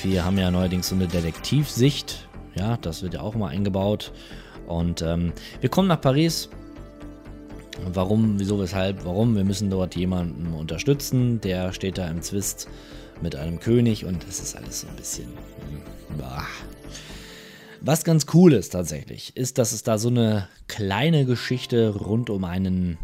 Wir 0.01 0.25
haben 0.25 0.37
ja 0.37 0.51
neuerdings 0.51 0.89
so 0.89 0.95
eine 0.95 1.07
Detektivsicht. 1.07 2.27
Ja, 2.55 2.77
das 2.77 3.03
wird 3.03 3.15
ja 3.15 3.21
auch 3.21 3.35
mal 3.35 3.49
eingebaut. 3.49 4.11
Und 4.67 5.01
ähm, 5.01 5.33
wir 5.61 5.69
kommen 5.69 5.87
nach 5.87 6.01
Paris. 6.01 6.49
Warum, 7.93 8.39
wieso, 8.39 8.59
weshalb, 8.59 9.03
warum? 9.05 9.35
Wir 9.35 9.43
müssen 9.43 9.69
dort 9.69 9.95
jemanden 9.95 10.53
unterstützen. 10.53 11.41
Der 11.41 11.73
steht 11.73 11.97
da 11.97 12.07
im 12.07 12.21
Zwist 12.21 12.67
mit 13.21 13.35
einem 13.35 13.59
König 13.59 14.05
und 14.05 14.25
das 14.27 14.39
ist 14.39 14.55
alles 14.55 14.81
so 14.81 14.87
ein 14.87 14.95
bisschen. 14.95 15.27
Bah, 16.17 16.45
was 17.85 18.05
ganz 18.05 18.27
cool 18.33 18.53
ist 18.53 18.69
tatsächlich, 18.69 19.35
ist, 19.35 19.57
dass 19.57 19.73
es 19.73 19.83
da 19.83 19.97
so 19.97 20.07
eine 20.07 20.47
kleine 20.67 21.25
Geschichte 21.25 21.89
rund 21.89 22.29
um 22.29 22.45
einen, 22.45 22.97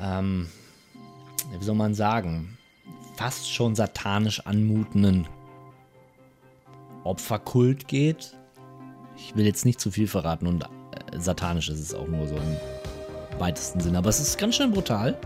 ähm, 0.00 0.46
wie 1.50 1.64
soll 1.64 1.74
man 1.74 1.94
sagen, 1.94 2.58
fast 3.16 3.50
schon 3.50 3.74
satanisch 3.74 4.40
anmutenden 4.40 5.26
Opferkult 7.04 7.88
geht. 7.88 8.36
Ich 9.16 9.34
will 9.36 9.46
jetzt 9.46 9.64
nicht 9.64 9.80
zu 9.80 9.90
viel 9.90 10.08
verraten 10.08 10.46
und 10.46 10.64
äh, 10.64 10.66
satanisch 11.18 11.68
ist 11.68 11.80
es 11.80 11.94
auch 11.94 12.06
nur 12.06 12.26
so 12.26 12.36
im 12.36 13.40
weitesten 13.40 13.80
Sinne, 13.80 13.98
aber 13.98 14.08
es 14.08 14.20
ist 14.20 14.38
ganz 14.38 14.56
schön 14.56 14.72
brutal, 14.72 15.18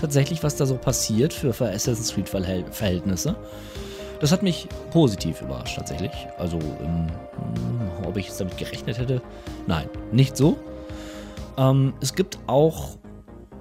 tatsächlich, 0.00 0.42
was 0.42 0.56
da 0.56 0.66
so 0.66 0.76
passiert 0.76 1.32
für, 1.32 1.50
Assassin's 1.50 2.12
Creed 2.14 2.28
Verhältnisse. 2.28 3.36
Das 4.20 4.32
hat 4.32 4.42
mich 4.42 4.68
positiv 4.90 5.40
überrascht 5.40 5.76
tatsächlich. 5.76 6.12
Also, 6.38 6.58
ähm, 6.58 7.06
ob 8.06 8.16
ich 8.16 8.28
es 8.28 8.36
damit 8.36 8.58
gerechnet 8.58 8.98
hätte? 8.98 9.22
Nein, 9.66 9.88
nicht 10.12 10.36
so. 10.36 10.58
Ähm, 11.56 11.94
es 12.00 12.14
gibt 12.14 12.38
auch 12.46 12.98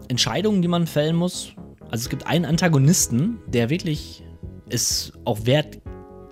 Entscheidungen, 0.10 0.62
die 0.62 0.68
man 0.68 0.86
fällen 0.86 1.16
muss. 1.16 1.54
Also 1.89 2.03
es 2.03 2.10
gibt 2.10 2.27
einen 2.27 2.46
Antagonisten, 2.46 3.39
der 3.48 3.69
wirklich 3.69 4.24
es 4.69 5.13
auch 5.25 5.46
wert 5.46 5.79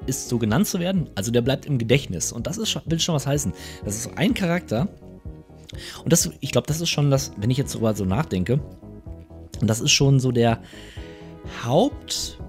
ist, 0.06 0.30
so 0.30 0.38
genannt 0.38 0.68
zu 0.68 0.80
werden. 0.80 1.10
Also 1.16 1.32
der 1.32 1.42
bleibt 1.42 1.66
im 1.66 1.78
Gedächtnis. 1.78 2.32
Und 2.32 2.48
das 2.48 2.58
ist, 2.58 2.80
will 2.86 3.00
schon 3.00 3.16
was 3.16 3.28
heißen. 3.28 3.54
Das 3.84 3.96
ist 3.96 4.18
ein 4.18 4.34
Charakter. 4.34 4.88
Und 6.04 6.14
das, 6.14 6.30
ich 6.40 6.52
glaube, 6.52 6.68
das 6.68 6.82
ist 6.82 6.90
schon 6.90 7.12
das, 7.12 7.32
wenn 7.38 7.50
ich 7.50 7.58
jetzt 7.58 7.74
darüber 7.74 7.94
so 7.94 8.06
nachdenke, 8.06 8.60
und 9.60 9.68
das 9.68 9.80
ist 9.80 9.92
schon 9.92 10.20
so 10.20 10.32
der 10.32 10.62
Haupt, 11.66 12.40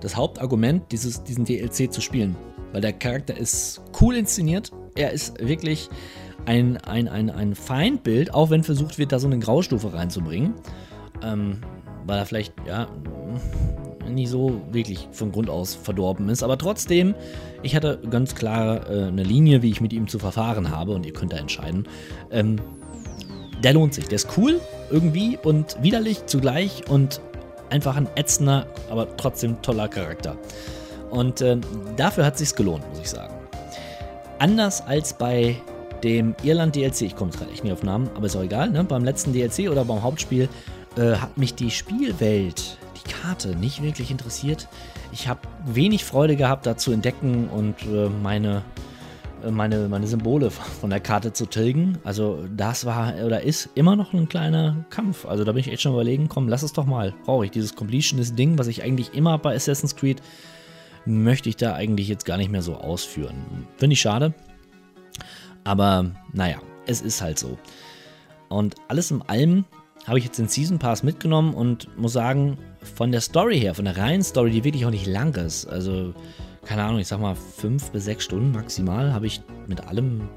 das 0.00 0.16
Hauptargument, 0.16 0.90
dieses, 0.90 1.22
diesen 1.22 1.44
DLC 1.44 1.92
zu 1.92 2.00
spielen. 2.00 2.36
Weil 2.72 2.80
der 2.80 2.92
Charakter 2.92 3.36
ist 3.36 3.80
cool 4.00 4.16
inszeniert. 4.16 4.72
Er 4.96 5.12
ist 5.12 5.38
wirklich 5.40 5.88
ein, 6.46 6.78
ein, 6.78 7.08
ein, 7.08 7.30
ein 7.30 7.54
Feindbild, 7.54 8.34
auch 8.34 8.50
wenn 8.50 8.64
versucht 8.64 8.98
wird, 8.98 9.12
da 9.12 9.18
so 9.18 9.28
eine 9.28 9.38
Graustufe 9.38 9.92
reinzubringen. 9.92 10.54
Ähm, 11.22 11.60
weil 12.06 12.18
er 12.18 12.26
vielleicht, 12.26 12.54
ja, 12.66 12.88
nicht 14.08 14.30
so 14.30 14.60
wirklich 14.70 15.08
von 15.12 15.32
Grund 15.32 15.48
aus 15.48 15.74
verdorben 15.74 16.28
ist. 16.28 16.42
Aber 16.42 16.58
trotzdem, 16.58 17.14
ich 17.62 17.74
hatte 17.76 17.98
ganz 18.10 18.34
klar 18.34 18.88
äh, 18.90 19.04
eine 19.04 19.22
Linie, 19.22 19.62
wie 19.62 19.70
ich 19.70 19.80
mit 19.80 19.92
ihm 19.92 20.08
zu 20.08 20.18
verfahren 20.18 20.70
habe 20.70 20.92
und 20.92 21.06
ihr 21.06 21.12
könnt 21.12 21.32
da 21.32 21.36
entscheiden. 21.36 21.86
Ähm, 22.30 22.60
der 23.62 23.74
lohnt 23.74 23.94
sich. 23.94 24.06
Der 24.06 24.16
ist 24.16 24.28
cool 24.36 24.60
irgendwie 24.90 25.38
und 25.42 25.76
widerlich 25.82 26.26
zugleich 26.26 26.82
und 26.88 27.20
einfach 27.70 27.96
ein 27.96 28.08
ätzender, 28.16 28.66
aber 28.90 29.16
trotzdem 29.16 29.62
toller 29.62 29.88
Charakter. 29.88 30.36
Und 31.10 31.40
äh, 31.40 31.58
dafür 31.96 32.24
hat 32.24 32.34
es 32.34 32.40
sich 32.40 32.54
gelohnt, 32.54 32.88
muss 32.88 33.00
ich 33.00 33.10
sagen. 33.10 33.34
Anders 34.38 34.80
als 34.86 35.14
bei 35.14 35.56
dem 36.02 36.34
Irland 36.42 36.74
DLC, 36.74 37.02
ich 37.02 37.16
komme 37.16 37.30
gerade 37.30 37.50
echt 37.52 37.62
nicht 37.62 37.72
auf 37.72 37.82
Namen, 37.82 38.10
aber 38.14 38.26
ist 38.26 38.34
auch 38.36 38.42
egal, 38.42 38.70
ne? 38.70 38.82
beim 38.82 39.04
letzten 39.04 39.32
DLC 39.32 39.70
oder 39.70 39.84
beim 39.84 40.02
Hauptspiel 40.02 40.48
äh, 40.96 41.16
hat 41.16 41.38
mich 41.38 41.54
die 41.54 41.70
Spielwelt, 41.70 42.78
die 42.96 43.10
Karte 43.10 43.56
nicht 43.56 43.82
wirklich 43.82 44.10
interessiert. 44.10 44.68
Ich 45.12 45.28
habe 45.28 45.40
wenig 45.64 46.04
Freude 46.04 46.36
gehabt, 46.36 46.66
da 46.66 46.76
zu 46.76 46.92
entdecken 46.92 47.48
und 47.48 47.74
äh, 47.82 48.08
meine, 48.08 48.62
äh, 49.44 49.50
meine, 49.50 49.88
meine 49.88 50.06
Symbole 50.06 50.50
von 50.50 50.90
der 50.90 51.00
Karte 51.00 51.32
zu 51.32 51.46
tilgen. 51.46 51.98
Also 52.04 52.44
das 52.56 52.84
war 52.84 53.14
oder 53.24 53.42
ist 53.42 53.70
immer 53.74 53.96
noch 53.96 54.12
ein 54.12 54.28
kleiner 54.28 54.84
Kampf. 54.90 55.26
Also 55.26 55.44
da 55.44 55.52
bin 55.52 55.60
ich 55.60 55.70
echt 55.70 55.82
schon 55.82 55.92
überlegen, 55.92 56.28
komm, 56.28 56.48
lass 56.48 56.62
es 56.62 56.72
doch 56.72 56.86
mal. 56.86 57.14
Brauche 57.24 57.44
ich 57.44 57.50
dieses 57.50 57.74
Completionist-Ding, 57.74 58.58
was 58.58 58.66
ich 58.66 58.82
eigentlich 58.82 59.14
immer 59.14 59.38
bei 59.38 59.54
Assassin's 59.54 59.96
Creed 59.96 60.22
möchte 61.04 61.48
ich 61.48 61.56
da 61.56 61.74
eigentlich 61.74 62.08
jetzt 62.08 62.24
gar 62.24 62.36
nicht 62.36 62.50
mehr 62.50 62.62
so 62.62 62.76
ausführen. 62.76 63.66
Finde 63.76 63.94
ich 63.94 64.00
schade. 64.00 64.34
Aber 65.64 66.10
naja, 66.32 66.58
es 66.86 67.00
ist 67.00 67.20
halt 67.22 67.38
so. 67.38 67.58
Und 68.48 68.74
alles 68.88 69.10
in 69.10 69.22
allem 69.22 69.64
habe 70.06 70.18
ich 70.18 70.24
jetzt 70.24 70.38
den 70.38 70.48
Season 70.48 70.78
Pass 70.78 71.02
mitgenommen 71.02 71.54
und 71.54 71.96
muss 71.96 72.12
sagen, 72.12 72.58
von 72.96 73.12
der 73.12 73.20
Story 73.20 73.58
her, 73.58 73.74
von 73.74 73.84
der 73.84 73.96
reinen 73.96 74.22
Story, 74.22 74.50
die 74.50 74.64
wirklich 74.64 74.84
auch 74.84 74.90
nicht 74.90 75.06
lang 75.06 75.34
ist, 75.36 75.66
also 75.66 76.14
keine 76.64 76.84
Ahnung, 76.84 77.00
ich 77.00 77.08
sag 77.08 77.20
mal 77.20 77.34
fünf 77.34 77.90
bis 77.90 78.04
sechs 78.04 78.24
Stunden 78.24 78.52
maximal, 78.52 79.12
habe 79.12 79.26
ich 79.26 79.40
mit 79.66 79.80
allem 79.86 80.28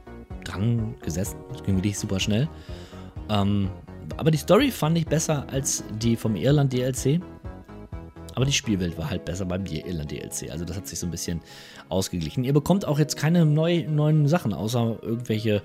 dran 0.43 0.95
gesessen. 1.01 1.37
Das 1.51 1.63
ging 1.63 1.75
wirklich 1.77 1.97
super 1.97 2.19
schnell. 2.19 2.47
Ähm, 3.29 3.69
aber 4.17 4.31
die 4.31 4.37
Story 4.37 4.71
fand 4.71 4.97
ich 4.97 5.05
besser 5.05 5.45
als 5.51 5.83
die 5.99 6.15
vom 6.15 6.35
Irland 6.35 6.73
DLC. 6.73 7.19
Aber 8.33 8.45
die 8.45 8.51
Spielwelt 8.51 8.97
war 8.97 9.09
halt 9.09 9.23
besser 9.23 9.45
beim 9.45 9.65
Irland 9.65 10.11
DLC. 10.11 10.51
Also 10.51 10.65
das 10.65 10.75
hat 10.75 10.87
sich 10.87 10.99
so 10.99 11.07
ein 11.07 11.11
bisschen 11.11 11.41
ausgeglichen. 11.89 12.43
Ihr 12.43 12.53
bekommt 12.53 12.85
auch 12.85 12.99
jetzt 12.99 13.15
keine 13.15 13.45
neu, 13.45 13.85
neuen 13.87 14.27
Sachen, 14.27 14.53
außer 14.53 14.97
irgendwelche 15.01 15.61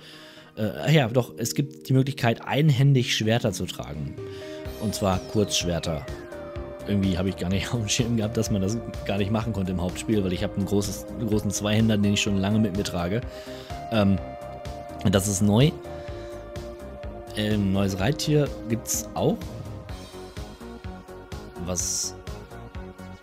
äh, 0.60 0.94
ja, 0.94 1.08
doch, 1.08 1.32
es 1.38 1.54
gibt 1.54 1.88
die 1.88 1.92
Möglichkeit, 1.92 2.46
einhändig 2.46 3.16
Schwerter 3.16 3.52
zu 3.52 3.66
tragen. 3.66 4.14
Und 4.80 4.94
zwar 4.94 5.18
Kurzschwerter. 5.18 6.04
Irgendwie 6.86 7.16
habe 7.18 7.28
ich 7.28 7.36
gar 7.36 7.48
nicht 7.48 7.68
auf 7.72 7.80
dem 7.80 7.88
Schirm 7.88 8.16
gehabt, 8.16 8.36
dass 8.36 8.50
man 8.50 8.62
das 8.62 8.76
gar 9.06 9.18
nicht 9.18 9.30
machen 9.30 9.52
konnte 9.52 9.72
im 9.72 9.80
Hauptspiel, 9.80 10.22
weil 10.22 10.32
ich 10.32 10.42
habe 10.42 10.56
einen, 10.56 10.66
großen 10.66 11.50
Zweihänder, 11.50 11.96
den 11.96 12.14
ich 12.14 12.20
schon 12.20 12.38
lange 12.38 12.58
mit 12.58 12.76
mir 12.76 12.84
trage. 12.84 13.20
Ähm, 13.90 14.18
das 15.10 15.28
ist 15.28 15.40
neu. 15.40 15.70
Ähm, 17.36 17.72
neues 17.72 17.98
Reittier 17.98 18.48
gibt 18.68 18.86
es 18.86 19.08
auch. 19.14 19.36
Was 21.64 22.14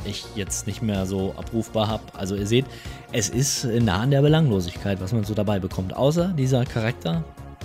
ich 0.07 0.25
jetzt 0.35 0.67
nicht 0.67 0.81
mehr 0.81 1.05
so 1.05 1.33
abrufbar 1.37 1.87
habe. 1.87 2.03
Also 2.13 2.35
ihr 2.35 2.47
seht, 2.47 2.65
es 3.11 3.29
ist 3.29 3.65
nah 3.65 3.99
an 3.99 4.11
der 4.11 4.21
Belanglosigkeit, 4.21 4.99
was 5.01 5.13
man 5.13 5.23
so 5.23 5.33
dabei 5.33 5.59
bekommt. 5.59 5.95
Außer 5.95 6.29
dieser 6.37 6.65
Charakter, 6.65 7.23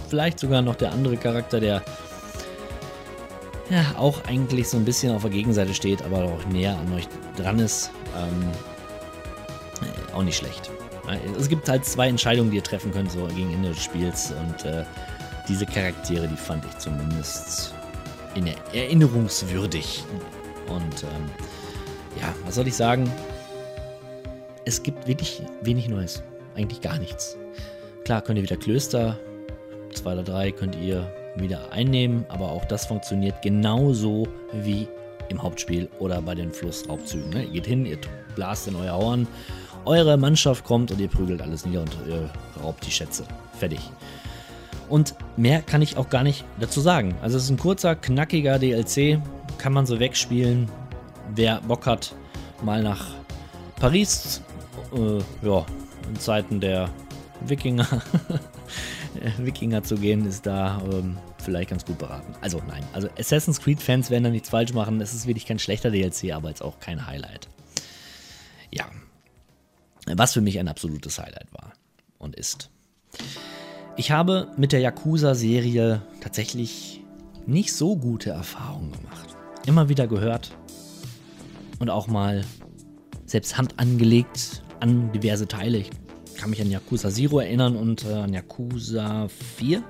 vielleicht 0.08 0.38
sogar 0.38 0.62
noch 0.62 0.76
der 0.76 0.92
andere 0.92 1.16
Charakter, 1.16 1.61
der 1.61 1.82
ja 3.70 3.94
auch 3.96 4.25
eigentlich 4.25 4.68
so 4.68 4.76
ein 4.76 4.84
bisschen 4.84 5.14
auf 5.14 5.22
der 5.22 5.30
Gegenseite 5.30 5.72
steht, 5.72 6.02
aber 6.02 6.25
auch 6.25 6.44
näher 6.46 6.76
an 6.78 6.92
euch 6.92 7.08
dran 7.37 7.58
ist. 7.58 7.90
Ähm, 8.16 8.50
auch 10.14 10.22
nicht 10.22 10.37
schlecht. 10.37 10.70
Es 11.38 11.49
gibt 11.49 11.68
halt 11.68 11.84
zwei 11.84 12.08
Entscheidungen, 12.08 12.50
die 12.50 12.56
ihr 12.58 12.62
treffen 12.62 12.92
könnt, 12.92 13.11
so 13.11 13.26
gegen 13.34 13.52
Ende 13.52 13.70
des 13.70 13.82
Spiels. 13.82 14.32
Und 14.32 14.64
äh, 14.64 14.84
diese 15.49 15.66
Charaktere, 15.66 16.28
die 16.28 16.37
fand 16.37 16.64
ich 16.64 16.78
zumindest 16.78 17.75
in 18.34 18.46
erinnerungswürdig. 18.72 20.04
Und 20.68 21.02
ähm, 21.02 21.30
ja, 22.21 22.35
was 22.45 22.54
soll 22.54 22.66
ich 22.66 22.76
sagen? 22.76 23.11
Es 24.64 24.83
gibt 24.83 25.07
wirklich 25.07 25.42
wenig 25.62 25.88
Neues. 25.88 26.23
Eigentlich 26.54 26.81
gar 26.81 26.99
nichts. 26.99 27.37
Klar 28.04 28.23
könnt 28.23 28.38
ihr 28.38 28.42
wieder 28.42 28.57
Klöster, 28.57 29.19
zwei 29.95 30.12
oder 30.12 30.23
drei 30.23 30.50
könnt 30.50 30.76
ihr 30.76 31.12
wieder 31.37 31.73
einnehmen, 31.73 32.25
aber 32.28 32.50
auch 32.50 32.64
das 32.66 32.87
funktioniert 32.87 33.40
genauso 33.42 34.26
wie 34.52 34.88
im 35.28 35.42
Hauptspiel 35.42 35.88
oder 35.99 36.21
bei 36.21 36.35
den 36.35 36.52
Flussraubzügen. 36.52 37.31
Ne? 37.31 37.45
Ihr 37.45 37.52
geht 37.52 37.66
hin, 37.66 37.87
ihr 37.87 37.99
blast 38.35 38.69
in 38.69 38.76
euer 38.76 38.97
Horn, 38.97 39.26
eure 39.85 40.16
Mannschaft 40.16 40.64
kommt 40.64 40.90
und 40.90 41.00
ihr 41.00 41.09
prügelt 41.09 41.40
alles 41.40 41.64
nieder 41.64 41.81
und 41.81 41.97
ihr 42.09 42.28
raubt 42.62 42.87
die 42.87 42.90
Schätze. 42.90 43.25
Fertig. 43.59 43.81
Und 44.88 45.14
mehr 45.37 45.62
kann 45.62 45.81
ich 45.81 45.97
auch 45.97 46.11
gar 46.11 46.23
nicht 46.23 46.45
dazu 46.61 46.81
sagen. 46.81 47.14
Also 47.23 47.38
es 47.38 47.45
ist 47.45 47.50
ein 47.50 47.57
kurzer, 47.57 47.97
knackiger 47.97 48.59
DLC, 48.59 49.21
kann 49.59 49.73
man 49.73 49.87
so 49.87 49.99
wegspielen, 49.99 50.69
wer 51.35 51.61
Bock 51.61 51.87
hat, 51.87 52.15
mal 52.62 52.83
nach 52.83 53.15
Paris, 53.77 54.43
äh, 54.95 55.19
ja, 55.47 55.67
in 56.09 56.19
Zeiten 56.19 56.61
der 56.61 56.91
Wikinger, 57.41 57.89
Wikinger 59.39 59.83
zu 59.83 59.97
gehen, 59.97 60.27
ist 60.27 60.47
da 60.47 60.81
ähm, 60.91 61.19
vielleicht 61.39 61.71
ganz 61.71 61.85
gut 61.85 61.99
beraten. 61.99 62.35
Also 62.41 62.62
nein, 62.69 62.85
also 62.93 63.09
Assassin's 63.19 63.61
Creed-Fans 63.61 64.11
werden 64.11 64.25
da 64.25 64.31
nichts 64.31 64.51
falsch 64.51 64.73
machen. 64.73 65.01
Es 65.01 65.12
ist 65.12 65.27
wirklich 65.27 65.47
kein 65.47 65.59
schlechter 65.59 65.91
DLC, 65.91 66.33
aber 66.33 66.49
jetzt 66.49 66.62
auch 66.62 66.79
kein 66.79 67.07
Highlight. 67.07 67.49
Ja, 68.71 68.87
was 70.07 70.33
für 70.33 70.41
mich 70.41 70.59
ein 70.59 70.69
absolutes 70.69 71.19
Highlight 71.19 71.53
war 71.53 71.73
und 72.19 72.37
ist. 72.37 72.71
Ich 73.97 74.11
habe 74.11 74.51
mit 74.57 74.73
der 74.73 74.81
Yakuza-Serie 74.81 76.03
tatsächlich 76.21 77.03
nicht 77.47 77.75
so 77.75 77.97
gute 77.97 78.31
Erfahrungen 78.31 78.93
gemacht. 78.93 79.37
Immer 79.67 79.89
wieder 79.89 80.07
gehört, 80.07 80.57
und 81.83 81.91
auch 81.91 82.07
mal 82.07 82.45
selbst 83.27 83.59
Hand 83.59 83.81
angelegt 83.81 84.62
an 84.79 85.11
diverse 85.11 85.49
Teile. 85.49 85.79
Ich 85.79 85.91
kann 86.37 86.51
mich 86.51 86.62
an 86.62 86.71
Yakuza 86.71 87.11
Zero 87.11 87.41
erinnern 87.41 87.75
und 87.75 88.05
äh, 88.05 88.12
an 88.12 88.33
Yakuza 88.33 89.27
4, 89.57 89.83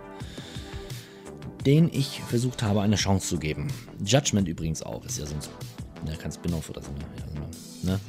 den 1.66 1.90
ich 1.92 2.22
versucht 2.22 2.62
habe, 2.62 2.80
eine 2.80 2.96
Chance 2.96 3.28
zu 3.28 3.38
geben. 3.38 3.68
Judgment 4.02 4.48
übrigens 4.48 4.82
auch, 4.82 5.04
ist 5.04 5.18
ja 5.18 5.26
so 5.26 5.34
ein, 5.34 6.08
ne, 6.08 6.16
kein 6.16 6.32
Spin-off 6.32 6.70
oder 6.70 6.80
so, 6.80 6.88
so 6.88 7.42
eine, 7.84 7.94
ne? 7.94 8.00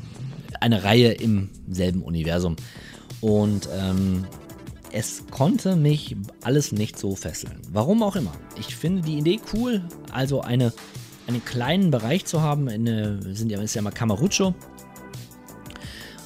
eine 0.62 0.84
Reihe 0.86 1.12
im 1.12 1.50
selben 1.68 2.04
Universum. 2.04 2.56
Und 3.20 3.68
ähm, 3.78 4.25
es 4.94 5.25
konnte 5.30 5.75
mich 5.75 6.16
alles 6.42 6.72
nicht 6.72 6.98
so 6.98 7.18
fesseln. 7.18 7.60
Warum 7.70 8.02
auch 8.02 8.16
immer. 8.16 8.32
Ich 8.58 8.78
finde 8.78 9.02
die 9.02 9.18
Idee 9.18 9.42
cool, 9.54 9.82
also 10.13 10.40
eine 10.40 10.72
einen 11.27 11.44
kleinen 11.44 11.92
Bereich 11.92 12.25
zu 12.25 12.42
haben, 12.42 12.68
eine, 12.68 13.20
sind 13.36 13.51
ja, 13.51 13.62
ist 13.62 13.75
ja 13.75 13.82
mal 13.82 13.92
Kamarucho, 13.92 14.53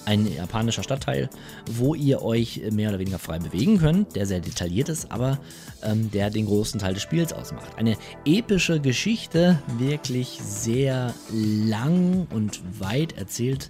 ein 0.08 0.25
japanischer 0.34 0.84
Stadtteil, 0.84 1.30
wo 1.70 1.94
ihr 1.94 2.22
euch 2.22 2.62
mehr 2.72 2.89
oder 2.89 3.00
weniger 3.00 3.20
frei 3.20 3.39
bewegen 3.39 3.77
könnt, 3.77 4.16
der 4.16 4.25
sehr 4.25 4.39
detailliert 4.39 4.88
ist, 4.88 5.12
aber 5.12 5.38
ähm, 5.84 6.10
der 6.12 6.30
den 6.30 6.46
großen 6.46 6.80
Teil 6.80 6.94
des 6.94 7.04
Spiels 7.04 7.34
ausmacht. 7.34 7.77
Eine 7.77 7.98
epische 8.24 8.80
Geschichte, 8.80 9.60
wirklich 9.77 10.39
sehr 10.42 11.13
lang 11.30 12.25
und 12.34 12.62
weit 12.80 13.18
erzählt, 13.18 13.70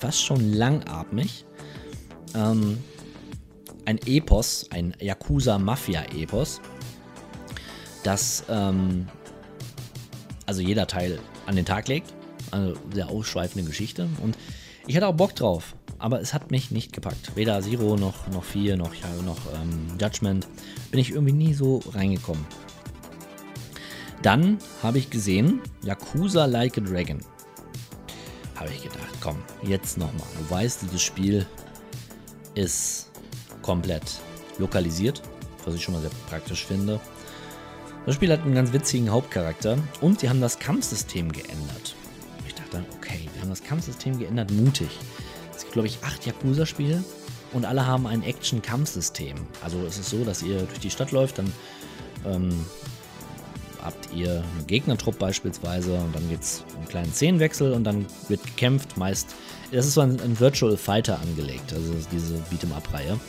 fast 0.00 0.24
schon 0.24 0.54
langatmig. 0.54 1.44
Ähm, 2.34 2.78
ein 3.84 3.98
Epos, 4.06 4.66
ein 4.70 4.94
Yakuza-Mafia-Epos, 5.00 6.62
das 8.04 8.44
ähm, 8.48 9.06
also 10.48 10.62
jeder 10.62 10.86
Teil 10.86 11.18
an 11.46 11.56
den 11.56 11.66
Tag 11.66 11.88
legt. 11.88 12.14
Also 12.50 12.74
sehr 12.92 13.10
ausschweifende 13.10 13.68
Geschichte. 13.68 14.08
Und 14.22 14.36
Ich 14.86 14.96
hatte 14.96 15.06
auch 15.06 15.14
Bock 15.14 15.34
drauf, 15.34 15.76
aber 15.98 16.22
es 16.22 16.32
hat 16.32 16.50
mich 16.50 16.70
nicht 16.70 16.94
gepackt. 16.94 17.36
Weder 17.36 17.60
Zero 17.60 17.96
noch, 17.96 18.26
noch 18.28 18.42
4 18.42 18.78
noch, 18.78 18.92
noch 19.22 19.36
ähm, 19.52 19.86
Judgment 20.00 20.48
bin 20.90 20.98
ich 20.98 21.10
irgendwie 21.10 21.34
nie 21.34 21.52
so 21.52 21.82
reingekommen. 21.92 22.46
Dann 24.22 24.56
habe 24.82 24.98
ich 24.98 25.10
gesehen, 25.10 25.60
Yakuza 25.84 26.46
Like 26.46 26.78
a 26.78 26.80
Dragon. 26.80 27.20
Habe 28.56 28.70
ich 28.70 28.82
gedacht, 28.82 29.14
komm, 29.20 29.36
jetzt 29.62 29.98
nochmal. 29.98 30.26
Du 30.38 30.50
weißt, 30.50 30.80
dieses 30.82 31.02
Spiel 31.02 31.46
ist 32.54 33.10
komplett 33.60 34.18
lokalisiert, 34.58 35.20
was 35.66 35.74
ich 35.74 35.82
schon 35.82 35.92
mal 35.92 36.00
sehr 36.00 36.10
praktisch 36.30 36.64
finde. 36.64 36.98
Das 38.08 38.14
Spiel 38.14 38.32
hat 38.32 38.40
einen 38.40 38.54
ganz 38.54 38.72
witzigen 38.72 39.10
Hauptcharakter 39.10 39.76
und 40.00 40.20
sie 40.20 40.30
haben 40.30 40.40
das 40.40 40.58
Kampfsystem 40.58 41.30
geändert. 41.30 41.94
Ich 42.46 42.54
dachte 42.54 42.70
dann, 42.70 42.86
okay, 42.96 43.28
wir 43.34 43.42
haben 43.42 43.50
das 43.50 43.62
Kampfsystem 43.62 44.18
geändert, 44.18 44.50
mutig. 44.50 44.88
Es 45.54 45.60
gibt, 45.60 45.74
glaube 45.74 45.88
ich, 45.88 45.98
acht 46.02 46.24
Yakuza-Spiele 46.24 47.04
und 47.52 47.66
alle 47.66 47.86
haben 47.86 48.06
ein 48.06 48.22
Action-Kampfsystem. 48.22 49.36
Also 49.62 49.84
es 49.84 49.98
ist 49.98 50.08
so, 50.08 50.24
dass 50.24 50.42
ihr 50.42 50.62
durch 50.62 50.78
die 50.78 50.88
Stadt 50.88 51.12
läuft, 51.12 51.36
dann 51.36 51.52
ähm, 52.24 52.64
habt 53.82 54.08
ihr 54.14 54.42
einen 54.56 54.66
Gegnertrupp 54.66 55.18
beispielsweise 55.18 55.92
und 55.92 56.14
dann 56.14 56.26
gibt 56.30 56.44
es 56.44 56.64
einen 56.78 56.88
kleinen 56.88 57.12
Szenenwechsel 57.12 57.74
und 57.74 57.84
dann 57.84 58.06
wird 58.28 58.42
gekämpft. 58.42 58.96
Meist, 58.96 59.34
das 59.70 59.84
ist 59.84 59.92
so 59.92 60.00
ein, 60.00 60.18
ein 60.22 60.40
Virtual 60.40 60.78
Fighter 60.78 61.20
angelegt, 61.20 61.74
also 61.74 61.92
diese 62.10 62.36
Beat'em-up-Reihe. 62.50 63.20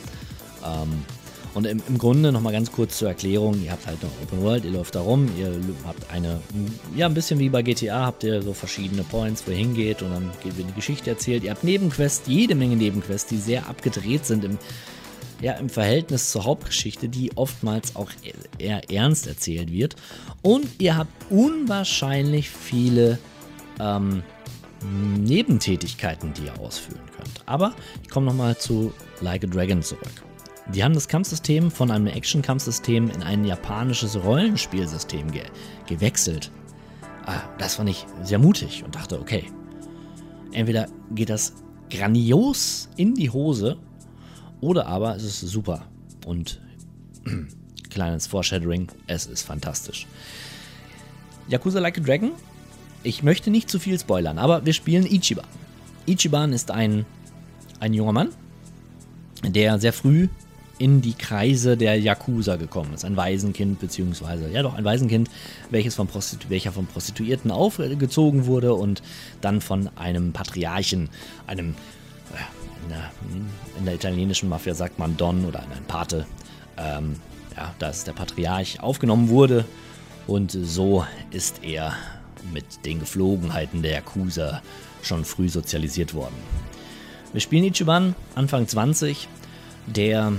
Ähm, 0.64 1.04
und 1.54 1.66
im, 1.66 1.82
im 1.88 1.98
Grunde 1.98 2.32
nochmal 2.32 2.52
ganz 2.52 2.70
kurz 2.70 2.98
zur 2.98 3.08
Erklärung: 3.08 3.62
Ihr 3.62 3.72
habt 3.72 3.86
halt 3.86 3.98
eine 4.00 4.10
Open 4.22 4.42
World, 4.42 4.64
ihr 4.64 4.70
läuft 4.70 4.94
da 4.94 5.00
rum, 5.00 5.28
ihr 5.38 5.52
habt 5.84 6.10
eine, 6.10 6.40
ja, 6.96 7.06
ein 7.06 7.14
bisschen 7.14 7.38
wie 7.38 7.48
bei 7.48 7.62
GTA, 7.62 8.06
habt 8.06 8.24
ihr 8.24 8.42
so 8.42 8.52
verschiedene 8.52 9.02
Points, 9.02 9.46
wo 9.46 9.50
ihr 9.50 9.56
hingeht 9.56 10.02
und 10.02 10.10
dann 10.10 10.30
wird 10.44 10.66
eine 10.66 10.72
Geschichte 10.72 11.10
erzählt. 11.10 11.42
Ihr 11.42 11.50
habt 11.50 11.64
Nebenquests, 11.64 12.28
jede 12.28 12.54
Menge 12.54 12.76
Nebenquests, 12.76 13.28
die 13.28 13.38
sehr 13.38 13.68
abgedreht 13.68 14.24
sind 14.26 14.44
im, 14.44 14.58
ja, 15.40 15.54
im 15.54 15.68
Verhältnis 15.68 16.30
zur 16.30 16.44
Hauptgeschichte, 16.44 17.08
die 17.08 17.36
oftmals 17.36 17.96
auch 17.96 18.10
eher 18.58 18.88
ernst 18.90 19.26
erzählt 19.26 19.72
wird. 19.72 19.96
Und 20.42 20.66
ihr 20.78 20.96
habt 20.96 21.10
unwahrscheinlich 21.30 22.48
viele 22.48 23.18
ähm, 23.80 24.22
Nebentätigkeiten, 25.18 26.32
die 26.34 26.44
ihr 26.44 26.58
ausführen 26.60 27.00
könnt. 27.16 27.42
Aber 27.46 27.74
ich 28.02 28.08
komme 28.08 28.26
nochmal 28.26 28.56
zu 28.56 28.92
Like 29.20 29.44
a 29.44 29.46
Dragon 29.46 29.82
zurück. 29.82 30.29
Die 30.74 30.84
haben 30.84 30.94
das 30.94 31.08
Kampfsystem 31.08 31.72
von 31.72 31.90
einem 31.90 32.06
Action-Kampfsystem 32.06 33.10
in 33.10 33.24
ein 33.24 33.44
japanisches 33.44 34.22
Rollenspielsystem 34.22 35.32
ge 35.32 35.42
gewechselt. 35.86 36.52
Ah, 37.26 37.40
das 37.58 37.74
fand 37.74 37.90
ich 37.90 38.06
sehr 38.22 38.38
mutig 38.38 38.84
und 38.84 38.94
dachte, 38.94 39.20
okay, 39.20 39.46
entweder 40.52 40.86
geht 41.12 41.28
das 41.28 41.54
grandios 41.90 42.88
in 42.96 43.16
die 43.16 43.30
Hose 43.30 43.78
oder 44.60 44.86
aber 44.86 45.16
es 45.16 45.24
ist 45.24 45.40
super. 45.40 45.86
Und 46.24 46.60
kleines 47.90 48.28
Foreshadowing, 48.28 48.86
es 49.08 49.26
ist 49.26 49.42
fantastisch. 49.42 50.06
Yakuza 51.48 51.80
Like 51.80 51.98
a 51.98 52.00
Dragon, 52.00 52.30
ich 53.02 53.24
möchte 53.24 53.50
nicht 53.50 53.68
zu 53.68 53.80
viel 53.80 53.98
spoilern, 53.98 54.38
aber 54.38 54.64
wir 54.64 54.72
spielen 54.72 55.04
Ichiban. 55.04 55.46
Ichiban 56.06 56.52
ist 56.52 56.70
ein, 56.70 57.06
ein 57.80 57.92
junger 57.92 58.12
Mann, 58.12 58.28
der 59.42 59.80
sehr 59.80 59.92
früh 59.92 60.28
in 60.80 61.02
die 61.02 61.12
Kreise 61.12 61.76
der 61.76 62.00
Yakuza 62.00 62.56
gekommen 62.56 62.94
ist. 62.94 63.04
Ein 63.04 63.14
Waisenkind, 63.14 63.78
beziehungsweise, 63.80 64.48
ja 64.48 64.62
doch, 64.62 64.74
ein 64.74 64.84
Waisenkind, 64.84 65.28
welches 65.68 65.94
von 65.94 66.06
Prostitu 66.06 66.48
welcher 66.48 66.72
von 66.72 66.86
Prostituierten 66.86 67.50
aufgezogen 67.50 68.46
wurde 68.46 68.72
und 68.72 69.02
dann 69.42 69.60
von 69.60 69.90
einem 69.96 70.32
Patriarchen, 70.32 71.10
einem, 71.46 71.74
äh, 72.32 72.82
in, 72.82 72.88
der, 72.88 73.10
in, 73.78 73.84
der, 73.84 73.94
italienischen 73.94 74.48
Mafia 74.48 74.72
sagt 74.72 74.98
man 74.98 75.18
Don 75.18 75.44
oder 75.44 75.60
ein 75.60 75.84
Pate, 75.86 76.24
ähm, 76.78 77.16
ja, 77.54 77.74
da 77.78 77.90
ist 77.90 78.06
der 78.06 78.12
Patriarch 78.12 78.80
aufgenommen 78.80 79.28
wurde 79.28 79.66
und 80.26 80.50
so 80.50 81.04
ist 81.30 81.62
er 81.62 81.92
mit 82.54 82.86
den 82.86 83.00
Geflogenheiten 83.00 83.82
der 83.82 83.92
Yakuza 83.92 84.62
schon 85.02 85.26
früh 85.26 85.50
sozialisiert 85.50 86.14
worden. 86.14 86.36
Wir 87.34 87.42
spielen 87.42 87.64
Ichiban, 87.64 88.14
Anfang 88.34 88.66
20, 88.66 89.28
der 89.86 90.32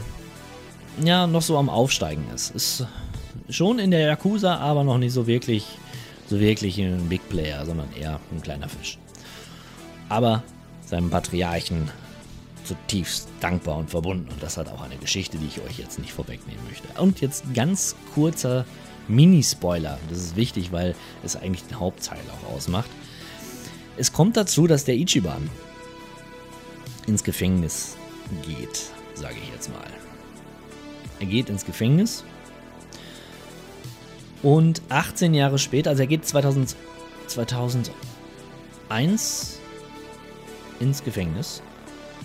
ja 1.03 1.27
noch 1.27 1.41
so 1.41 1.57
am 1.57 1.69
Aufsteigen 1.69 2.25
ist. 2.33 2.51
Ist 2.51 2.85
schon 3.49 3.79
in 3.79 3.91
der 3.91 4.01
Yakuza, 4.01 4.57
aber 4.57 4.83
noch 4.83 4.97
nicht 4.97 5.13
so 5.13 5.27
wirklich, 5.27 5.65
so 6.27 6.39
wirklich 6.39 6.77
ein 6.77 7.09
Big 7.09 7.27
Player, 7.29 7.65
sondern 7.65 7.87
eher 7.93 8.19
ein 8.31 8.41
kleiner 8.41 8.69
Fisch. 8.69 8.97
Aber 10.09 10.43
seinem 10.85 11.09
Patriarchen 11.09 11.89
zutiefst 12.63 13.27
dankbar 13.39 13.77
und 13.77 13.89
verbunden. 13.89 14.29
Und 14.31 14.43
das 14.43 14.57
hat 14.57 14.69
auch 14.69 14.81
eine 14.81 14.97
Geschichte, 14.97 15.37
die 15.37 15.47
ich 15.47 15.61
euch 15.61 15.79
jetzt 15.79 15.99
nicht 15.99 16.13
vorwegnehmen 16.13 16.63
möchte. 16.67 16.87
Und 17.01 17.21
jetzt 17.21 17.53
ganz 17.53 17.95
kurzer 18.13 18.65
Mini-Spoiler. 19.07 19.97
Das 20.09 20.19
ist 20.19 20.35
wichtig, 20.35 20.71
weil 20.71 20.95
es 21.23 21.35
eigentlich 21.35 21.63
den 21.63 21.79
Hauptteil 21.79 22.19
auch 22.31 22.55
ausmacht. 22.55 22.89
Es 23.97 24.13
kommt 24.13 24.37
dazu, 24.37 24.67
dass 24.67 24.85
der 24.85 24.95
Ichiban 24.95 25.49
ins 27.07 27.23
Gefängnis 27.23 27.95
geht, 28.45 28.83
sage 29.15 29.35
ich 29.41 29.51
jetzt 29.53 29.69
mal. 29.69 30.00
Er 31.21 31.27
geht 31.27 31.49
ins 31.49 31.65
Gefängnis. 31.65 32.25
Und 34.41 34.81
18 34.89 35.35
Jahre 35.35 35.59
später, 35.59 35.91
also 35.91 36.01
er 36.01 36.07
geht 36.07 36.25
2000, 36.25 36.75
2001 37.27 39.59
ins 40.79 41.03
Gefängnis. 41.03 41.61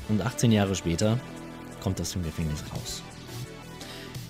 Und 0.09 0.23
18 0.23 0.51
Jahre 0.51 0.75
später 0.75 1.21
kommt 1.81 2.01
aus 2.01 2.13
dem 2.13 2.25
Gefängnis 2.25 2.65
raus. 2.75 3.03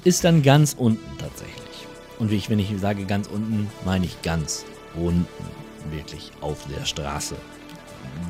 Ist 0.03 0.25
dann 0.25 0.43
ganz 0.43 0.75
unten 0.77 1.17
tatsächlich. 1.17 1.87
Und 2.19 2.33
wie 2.33 2.37
ich, 2.37 2.51
wenn 2.51 2.59
ich 2.59 2.75
sage 2.81 3.05
ganz 3.05 3.29
unten, 3.29 3.71
meine 3.85 4.07
ich 4.07 4.21
ganz 4.23 4.65
unten. 4.97 5.27
Wirklich 5.93 6.33
auf 6.41 6.67
der 6.67 6.85
Straße. 6.85 7.37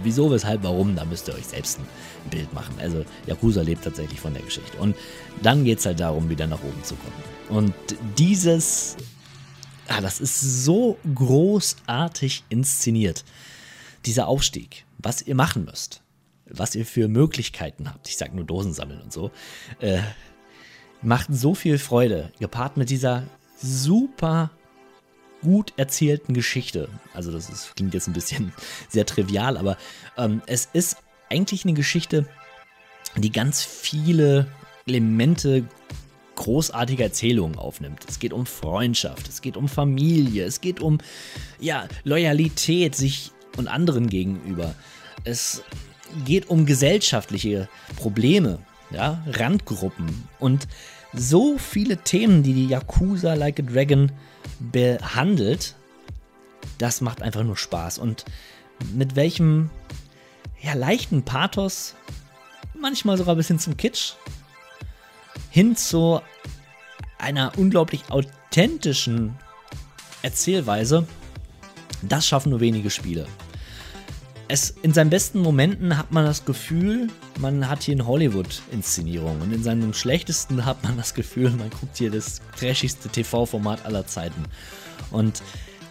Wieso, 0.02 0.30
weshalb, 0.30 0.62
warum, 0.62 0.94
da 0.94 1.04
müsst 1.04 1.28
ihr 1.28 1.34
euch 1.34 1.46
selbst 1.46 1.78
ein 1.78 2.30
Bild 2.30 2.52
machen. 2.52 2.74
Also 2.78 3.04
Yakuza 3.26 3.62
lebt 3.62 3.84
tatsächlich 3.84 4.20
von 4.20 4.34
der 4.34 4.42
Geschichte. 4.42 4.76
Und 4.78 4.96
dann 5.42 5.64
geht 5.64 5.78
es 5.78 5.86
halt 5.86 6.00
darum, 6.00 6.28
wieder 6.28 6.46
nach 6.46 6.62
oben 6.62 6.82
zu 6.84 6.94
kommen. 6.96 7.14
Und 7.48 7.74
dieses, 8.18 8.96
ah, 9.88 10.00
das 10.00 10.20
ist 10.20 10.64
so 10.64 10.98
großartig 11.14 12.44
inszeniert. 12.48 13.24
Dieser 14.04 14.28
Aufstieg, 14.28 14.84
was 14.98 15.22
ihr 15.22 15.34
machen 15.34 15.64
müsst, 15.64 16.02
was 16.48 16.74
ihr 16.74 16.86
für 16.86 17.08
Möglichkeiten 17.08 17.88
habt. 17.92 18.08
Ich 18.08 18.16
sage 18.16 18.36
nur 18.36 18.44
Dosen 18.44 18.72
sammeln 18.72 19.00
und 19.00 19.12
so. 19.12 19.30
Äh, 19.80 20.00
macht 21.02 21.28
so 21.30 21.54
viel 21.54 21.78
Freude, 21.78 22.32
gepaart 22.38 22.76
mit 22.76 22.90
dieser 22.90 23.24
super 23.60 24.50
gut 25.46 25.72
erzählten 25.76 26.35
Geschichte. 26.35 26.88
Also 27.14 27.30
das 27.30 27.48
ist, 27.48 27.76
klingt 27.76 27.94
jetzt 27.94 28.09
ein 28.09 28.12
bisschen 28.12 28.52
sehr 28.88 29.06
trivial, 29.06 29.56
aber 29.56 29.78
ähm, 30.18 30.42
es 30.46 30.68
ist 30.72 30.96
eigentlich 31.30 31.64
eine 31.64 31.74
Geschichte, 31.74 32.26
die 33.16 33.30
ganz 33.30 33.62
viele 33.62 34.48
Elemente 34.87 35.64
großartiger 36.35 37.04
Erzählungen 37.04 37.56
aufnimmt. 37.56 38.04
Es 38.09 38.18
geht 38.18 38.32
um 38.32 38.44
Freundschaft, 38.44 39.28
es 39.28 39.40
geht 39.40 39.56
um 39.56 39.68
Familie, 39.68 40.44
es 40.44 40.61
geht 40.61 40.80
um 40.80 40.98
ja, 41.61 41.87
Loyalität 42.02 42.96
sich 42.96 43.30
und 43.56 43.68
anderen 43.68 44.09
gegenüber. 44.09 44.74
Es 45.24 45.62
geht 46.24 46.50
um 46.50 46.66
gesellschaftliche 46.66 47.68
Probleme, 47.96 48.59
ja, 48.90 49.24
Randgruppen 49.26 50.28
und 50.40 50.66
so 51.16 51.59
viele 51.59 51.96
Themen, 51.96 52.42
die 52.42 52.52
die 52.52 52.68
Yakuza 52.68 53.35
Like 53.35 53.61
a 53.61 53.62
Dragon 53.62 54.12
behandelt, 54.61 55.74
das 56.79 57.00
macht 57.00 57.22
einfach 57.22 57.42
nur 57.42 57.57
Spaß. 57.57 57.98
Und 57.98 58.24
mit 58.92 59.16
welchem 59.16 59.70
ja, 60.62 60.74
leichten 60.74 61.22
Pathos, 61.22 61.94
manchmal 62.79 63.16
sogar 63.16 63.37
bis 63.37 63.48
hin 63.48 63.59
zum 63.59 63.76
Kitsch, 63.76 64.12
hin 65.50 65.74
zu 65.76 66.20
einer 67.18 67.52
unglaublich 67.57 68.11
authentischen 68.11 69.37
Erzählweise, 70.22 71.07
das 72.02 72.26
schaffen 72.26 72.50
nur 72.50 72.61
wenige 72.61 72.90
Spiele. 72.90 73.26
Es, 74.48 74.70
in 74.82 74.92
seinen 74.92 75.11
besten 75.11 75.40
Momenten 75.40 75.98
hat 75.98 76.12
man 76.12 76.24
das 76.24 76.44
Gefühl, 76.44 77.09
man 77.40 77.68
hat 77.68 77.82
hier 77.82 77.94
eine 77.94 78.06
Hollywood-Inszenierung. 78.06 79.40
Und 79.40 79.52
in 79.52 79.62
seinem 79.62 79.92
schlechtesten 79.92 80.64
hat 80.64 80.85
man 80.85 80.96
das 80.96 81.14
Gefühl, 81.14 81.50
man 81.50 81.70
guckt 81.70 81.96
hier 81.96 82.12
das 82.12 82.40
trashigste 82.56 83.09
TV-Format 83.09 83.85
aller 83.85 84.06
Zeiten. 84.06 84.44
Und 85.11 85.42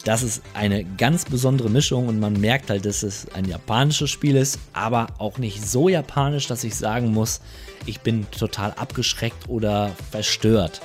das 0.06 0.24
ist 0.24 0.42
eine 0.54 0.86
ganz 0.86 1.26
besondere 1.26 1.70
Mischung 1.70 2.08
und 2.08 2.20
man 2.20 2.40
merkt 2.40 2.70
halt, 2.70 2.86
dass 2.86 3.02
es 3.02 3.28
ein 3.34 3.46
japanisches 3.46 4.12
Spiel 4.12 4.36
ist, 4.36 4.60
aber 4.72 5.08
auch 5.18 5.40
nicht 5.40 5.68
so 5.68 5.90
japanisch, 5.90 6.48
dass 6.48 6.64
ich 6.64 6.76
sagen 6.76 7.12
muss, 7.12 7.42
ich 7.88 8.02
bin 8.02 8.30
total 8.30 8.72
abgeschreckt 8.74 9.50
oder 9.50 9.92
verstört. 10.12 10.82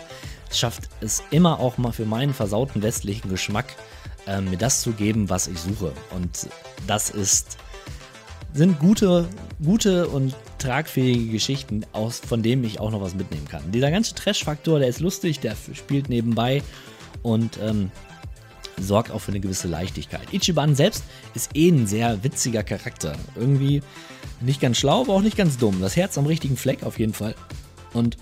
Es 0.50 0.58
schafft 0.58 0.88
es 1.02 1.22
immer 1.30 1.60
auch 1.60 1.76
mal 1.76 1.92
für 1.92 2.06
meinen 2.06 2.32
versauten 2.32 2.82
westlichen 2.82 3.28
Geschmack, 3.28 3.76
äh, 4.26 4.40
mir 4.40 4.56
das 4.56 4.82
zu 4.82 4.92
geben, 4.92 5.28
was 5.30 5.48
ich 5.48 5.58
suche. 5.58 5.92
Und 6.10 6.48
das 6.86 7.10
ist 7.10 7.58
sind 8.52 8.78
gute, 8.78 9.28
gute 9.62 10.08
und 10.08 10.34
tragfähige 10.58 11.30
Geschichten, 11.30 11.86
aus, 11.92 12.18
von 12.18 12.42
denen 12.42 12.64
ich 12.64 12.80
auch 12.80 12.90
noch 12.90 13.00
was 13.00 13.14
mitnehmen 13.14 13.46
kann. 13.48 13.70
Dieser 13.70 13.90
ganze 13.90 14.14
Trash-Faktor, 14.14 14.80
der 14.80 14.88
ist 14.88 15.00
lustig, 15.00 15.40
der 15.40 15.56
spielt 15.72 16.08
nebenbei 16.08 16.62
und 17.22 17.58
ähm, 17.62 17.90
sorgt 18.80 19.10
auch 19.10 19.20
für 19.20 19.30
eine 19.30 19.40
gewisse 19.40 19.68
Leichtigkeit. 19.68 20.32
Ichiban 20.32 20.74
selbst 20.74 21.04
ist 21.34 21.54
eh 21.54 21.68
ein 21.68 21.86
sehr 21.86 22.24
witziger 22.24 22.62
Charakter. 22.62 23.14
Irgendwie 23.36 23.82
nicht 24.40 24.60
ganz 24.60 24.78
schlau, 24.78 25.02
aber 25.02 25.14
auch 25.14 25.22
nicht 25.22 25.36
ganz 25.36 25.58
dumm. 25.58 25.80
Das 25.80 25.96
Herz 25.96 26.18
am 26.18 26.26
richtigen 26.26 26.56
Fleck 26.56 26.82
auf 26.82 26.98
jeden 26.98 27.14
Fall. 27.14 27.34
Und 27.92 28.16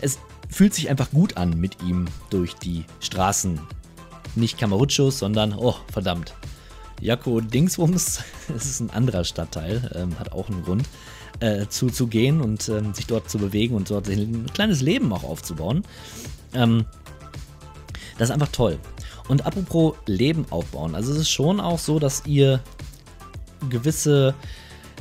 es 0.00 0.18
fühlt 0.48 0.74
sich 0.74 0.90
einfach 0.90 1.10
gut 1.10 1.36
an 1.36 1.58
mit 1.58 1.82
ihm 1.82 2.06
durch 2.30 2.54
die 2.54 2.84
Straßen. 3.00 3.60
Nicht 4.36 4.58
Kamaruchos, 4.58 5.18
sondern, 5.18 5.54
oh, 5.54 5.74
verdammt. 5.92 6.34
Jakko 7.00 7.40
Dingswums, 7.40 8.22
das 8.48 8.66
ist 8.66 8.80
ein 8.80 8.90
anderer 8.90 9.24
Stadtteil, 9.24 9.90
ähm, 9.94 10.18
hat 10.18 10.32
auch 10.32 10.48
einen 10.48 10.62
Grund, 10.62 10.88
äh, 11.40 11.66
zu, 11.68 11.88
zu 11.88 12.06
gehen 12.06 12.40
und 12.40 12.68
ähm, 12.68 12.92
sich 12.94 13.06
dort 13.06 13.30
zu 13.30 13.38
bewegen 13.38 13.74
und 13.74 13.90
dort 13.90 14.08
ein 14.08 14.46
kleines 14.52 14.82
Leben 14.82 15.12
auch 15.12 15.24
aufzubauen. 15.24 15.84
Ähm, 16.54 16.84
das 18.18 18.28
ist 18.28 18.34
einfach 18.34 18.52
toll. 18.52 18.78
Und 19.28 19.46
apropos 19.46 19.94
Leben 20.06 20.44
aufbauen, 20.50 20.94
also 20.94 21.12
es 21.12 21.18
ist 21.18 21.30
schon 21.30 21.60
auch 21.60 21.78
so, 21.78 21.98
dass 21.98 22.26
ihr 22.26 22.60
gewisse 23.68 24.34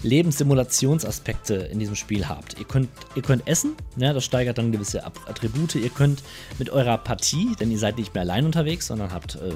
Lebenssimulationsaspekte 0.04 1.56
in 1.56 1.80
diesem 1.80 1.96
Spiel 1.96 2.28
habt. 2.28 2.58
Ihr 2.60 2.66
könnt, 2.66 2.90
ihr 3.16 3.22
könnt 3.22 3.48
essen, 3.48 3.74
ja, 3.98 4.14
das 4.14 4.26
steigert 4.26 4.58
dann 4.58 4.72
gewisse 4.72 5.06
Attribute. 5.06 5.76
Ihr 5.76 5.90
könnt 5.90 6.24
mit 6.58 6.70
eurer 6.70 6.98
Partie, 6.98 7.56
denn 7.60 7.72
ihr 7.72 7.80
seid 7.80 7.98
nicht 7.98 8.14
mehr 8.14 8.22
allein 8.22 8.46
unterwegs, 8.46 8.88
sondern 8.88 9.12
habt 9.12 9.36
äh, 9.36 9.54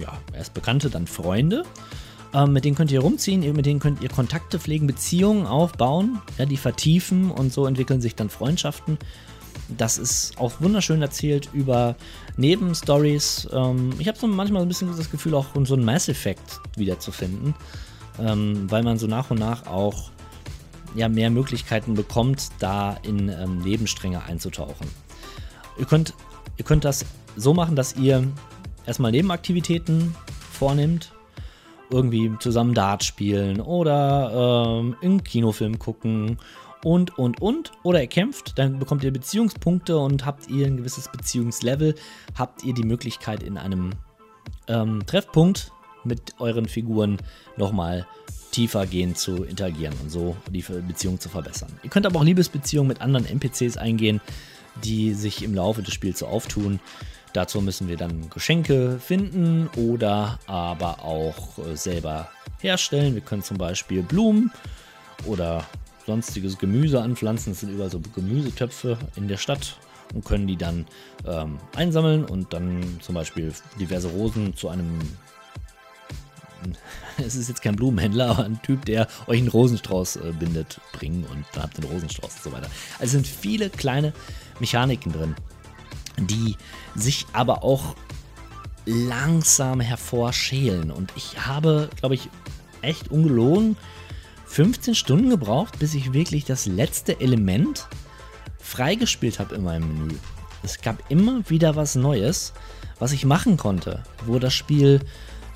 ja, 0.00 0.18
erst 0.32 0.54
Bekannte, 0.54 0.90
dann 0.90 1.06
Freunde. 1.06 1.64
Ähm, 2.32 2.52
mit 2.52 2.64
denen 2.64 2.74
könnt 2.74 2.90
ihr 2.90 3.00
rumziehen, 3.00 3.40
mit 3.54 3.66
denen 3.66 3.80
könnt 3.80 4.02
ihr 4.02 4.08
Kontakte 4.08 4.58
pflegen, 4.58 4.86
Beziehungen 4.86 5.46
aufbauen, 5.46 6.20
ja, 6.38 6.46
die 6.46 6.56
vertiefen 6.56 7.30
und 7.30 7.52
so 7.52 7.66
entwickeln 7.66 8.00
sich 8.00 8.16
dann 8.16 8.30
Freundschaften. 8.30 8.98
Das 9.78 9.98
ist 9.98 10.36
auch 10.38 10.60
wunderschön 10.60 11.00
erzählt 11.00 11.48
über 11.52 11.94
Nebenstories. 12.36 13.48
Ähm, 13.52 13.90
ich 13.98 14.08
habe 14.08 14.18
so 14.18 14.26
manchmal 14.26 14.62
ein 14.62 14.68
bisschen 14.68 14.94
das 14.96 15.10
Gefühl, 15.10 15.34
auch 15.34 15.46
so 15.64 15.74
einen 15.74 15.84
Mass 15.84 16.08
Effect 16.08 16.60
wiederzufinden 16.76 17.54
ähm, 18.18 18.70
weil 18.70 18.82
man 18.82 18.98
so 18.98 19.06
nach 19.06 19.30
und 19.30 19.38
nach 19.38 19.66
auch 19.66 20.10
ja, 20.94 21.08
mehr 21.08 21.30
Möglichkeiten 21.30 21.94
bekommt, 21.94 22.50
da 22.60 22.96
in 23.02 23.28
ähm, 23.28 23.58
Nebenstränge 23.58 24.22
einzutauchen. 24.24 24.88
Ihr 25.78 25.86
könnt, 25.86 26.14
ihr 26.56 26.64
könnt 26.64 26.84
das 26.84 27.04
so 27.36 27.52
machen, 27.52 27.74
dass 27.74 27.96
ihr 27.96 28.26
erstmal 28.86 29.10
Nebenaktivitäten 29.10 30.14
vornimmt, 30.52 31.12
irgendwie 31.90 32.32
zusammen 32.38 32.74
Dart 32.74 33.04
spielen 33.04 33.60
oder 33.60 34.78
ähm, 34.80 34.96
einen 35.02 35.24
Kinofilm 35.24 35.78
gucken 35.78 36.38
und, 36.84 37.18
und, 37.18 37.42
und. 37.42 37.72
Oder 37.82 38.02
ihr 38.02 38.08
kämpft, 38.08 38.58
dann 38.58 38.78
bekommt 38.78 39.04
ihr 39.04 39.12
Beziehungspunkte 39.12 39.98
und 39.98 40.24
habt 40.24 40.48
ihr 40.48 40.66
ein 40.66 40.76
gewisses 40.76 41.10
Beziehungslevel, 41.10 41.94
habt 42.38 42.62
ihr 42.62 42.74
die 42.74 42.84
Möglichkeit 42.84 43.42
in 43.42 43.58
einem 43.58 43.90
ähm, 44.68 45.04
Treffpunkt 45.06 45.72
mit 46.04 46.34
euren 46.38 46.68
Figuren 46.68 47.18
nochmal 47.56 48.06
tiefer 48.50 48.86
gehen 48.86 49.16
zu 49.16 49.42
interagieren 49.44 49.94
und 50.02 50.10
so 50.10 50.36
die 50.48 50.62
Beziehung 50.62 51.18
zu 51.18 51.28
verbessern. 51.28 51.72
Ihr 51.82 51.90
könnt 51.90 52.06
aber 52.06 52.20
auch 52.20 52.24
Liebesbeziehungen 52.24 52.88
mit 52.88 53.00
anderen 53.00 53.26
NPCs 53.26 53.76
eingehen, 53.76 54.20
die 54.84 55.14
sich 55.14 55.42
im 55.42 55.54
Laufe 55.54 55.82
des 55.82 55.92
Spiels 55.92 56.20
so 56.20 56.26
auftun. 56.26 56.78
Dazu 57.32 57.60
müssen 57.60 57.88
wir 57.88 57.96
dann 57.96 58.30
Geschenke 58.30 59.00
finden 59.00 59.68
oder 59.76 60.38
aber 60.46 61.04
auch 61.04 61.58
äh, 61.58 61.76
selber 61.76 62.28
herstellen. 62.60 63.14
Wir 63.14 63.22
können 63.22 63.42
zum 63.42 63.58
Beispiel 63.58 64.02
Blumen 64.02 64.52
oder 65.26 65.66
sonstiges 66.06 66.58
Gemüse 66.58 67.02
anpflanzen. 67.02 67.52
Das 67.52 67.60
sind 67.60 67.70
überall 67.70 67.90
so 67.90 68.00
Gemüsetöpfe 68.14 68.98
in 69.16 69.26
der 69.26 69.36
Stadt 69.36 69.76
und 70.14 70.24
können 70.24 70.46
die 70.46 70.56
dann 70.56 70.86
ähm, 71.26 71.58
einsammeln 71.74 72.24
und 72.24 72.52
dann 72.52 73.00
zum 73.00 73.16
Beispiel 73.16 73.52
diverse 73.80 74.08
Rosen 74.08 74.54
zu 74.54 74.68
einem 74.68 74.98
es 77.18 77.34
ist 77.34 77.48
jetzt 77.48 77.62
kein 77.62 77.76
Blumenhändler, 77.76 78.30
aber 78.30 78.44
ein 78.44 78.60
Typ, 78.62 78.84
der 78.84 79.06
euch 79.26 79.38
einen 79.38 79.48
Rosenstrauß 79.48 80.16
äh, 80.16 80.32
bindet, 80.38 80.80
bringen 80.92 81.24
und 81.30 81.44
dann 81.52 81.64
habt 81.64 81.78
ihr 81.78 81.84
einen 81.84 81.92
Rosenstrauß 81.92 82.34
und 82.36 82.42
so 82.42 82.52
weiter. 82.52 82.68
Also 82.98 83.04
es 83.04 83.10
sind 83.12 83.26
viele 83.26 83.70
kleine 83.70 84.12
Mechaniken 84.60 85.12
drin, 85.12 85.34
die 86.18 86.56
sich 86.94 87.26
aber 87.32 87.62
auch 87.62 87.94
langsam 88.86 89.80
hervorschälen. 89.80 90.90
Und 90.90 91.12
ich 91.16 91.46
habe, 91.46 91.88
glaube 92.00 92.14
ich, 92.14 92.28
echt 92.82 93.10
ungelogen 93.10 93.76
15 94.46 94.94
Stunden 94.94 95.30
gebraucht, 95.30 95.78
bis 95.78 95.94
ich 95.94 96.12
wirklich 96.12 96.44
das 96.44 96.66
letzte 96.66 97.20
Element 97.20 97.88
freigespielt 98.58 99.40
habe 99.40 99.56
in 99.56 99.64
meinem 99.64 99.88
Menü. 99.88 100.14
Es 100.62 100.80
gab 100.80 101.10
immer 101.10 101.48
wieder 101.50 101.76
was 101.76 101.94
Neues, 101.96 102.52
was 102.98 103.12
ich 103.12 103.24
machen 103.24 103.56
konnte, 103.56 104.02
wo 104.26 104.38
das 104.38 104.54
Spiel 104.54 105.00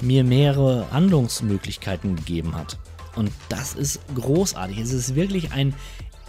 mir 0.03 0.25
mehrere 0.25 0.91
Handlungsmöglichkeiten 0.91 2.17
gegeben 2.17 2.55
hat. 2.55 2.79
Und 3.17 3.33
das 3.49 3.75
ist 3.75 4.01
großartig. 4.15 4.79
Es 4.79 4.93
ist 4.93 5.15
wirklich 5.15 5.53
ein 5.53 5.75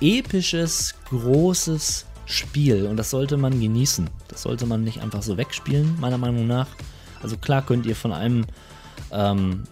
episches, 0.02 0.96
großes 1.10 2.06
Spiel 2.26 2.86
und 2.86 2.98
das 2.98 3.10
sollte 3.10 3.38
man 3.38 3.60
genießen. 3.60 4.10
Das 4.28 4.44
sollte 4.44 4.66
man 4.66 4.84
nicht 4.84 5.02
einfach 5.02 5.24
so 5.24 5.38
wegspielen, 5.38 6.00
meiner 6.00 6.18
Meinung 6.18 6.48
nach. 6.48 6.68
Also 7.22 7.38
klar 7.38 7.66
könnt 7.66 7.86
ihr 7.86 7.96
von 7.96 8.14
einem 8.14 8.46
ähm, 9.12 9.64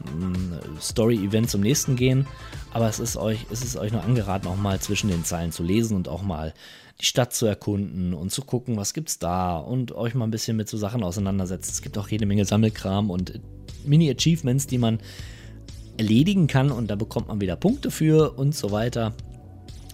Story-Event 0.81 1.49
zum 1.49 1.61
nächsten 1.61 1.95
gehen, 1.95 2.27
aber 2.73 2.89
es 2.89 2.99
ist 2.99 3.17
euch, 3.17 3.45
es 3.51 3.63
ist 3.63 3.77
euch 3.77 3.91
nur 3.91 4.03
angeraten, 4.03 4.47
auch 4.47 4.55
mal 4.55 4.79
zwischen 4.79 5.09
den 5.09 5.23
Zeilen 5.23 5.51
zu 5.51 5.63
lesen 5.63 5.95
und 5.95 6.07
auch 6.07 6.23
mal 6.23 6.53
die 6.99 7.05
Stadt 7.05 7.33
zu 7.33 7.45
erkunden 7.45 8.13
und 8.13 8.31
zu 8.31 8.41
gucken, 8.41 8.75
was 8.75 8.93
gibt's 8.93 9.19
da 9.19 9.57
und 9.57 9.91
euch 9.91 10.15
mal 10.15 10.25
ein 10.25 10.31
bisschen 10.31 10.57
mit 10.57 10.67
so 10.67 10.77
Sachen 10.77 11.03
auseinandersetzen. 11.03 11.71
Es 11.71 11.81
gibt 11.81 11.97
auch 11.97 12.07
jede 12.09 12.25
Menge 12.25 12.45
Sammelkram 12.45 13.11
und 13.11 13.39
Mini-Achievements, 13.85 14.67
die 14.67 14.77
man 14.77 14.99
erledigen 15.97 16.47
kann 16.47 16.71
und 16.71 16.87
da 16.89 16.95
bekommt 16.95 17.27
man 17.27 17.41
wieder 17.41 17.55
Punkte 17.55 17.91
für 17.91 18.37
und 18.37 18.55
so 18.55 18.71
weiter. 18.71 19.13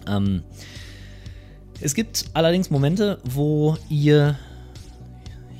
Ähm, 0.06 0.42
es 1.80 1.94
gibt 1.94 2.26
allerdings 2.34 2.70
Momente, 2.70 3.18
wo 3.24 3.76
ihr, 3.88 4.38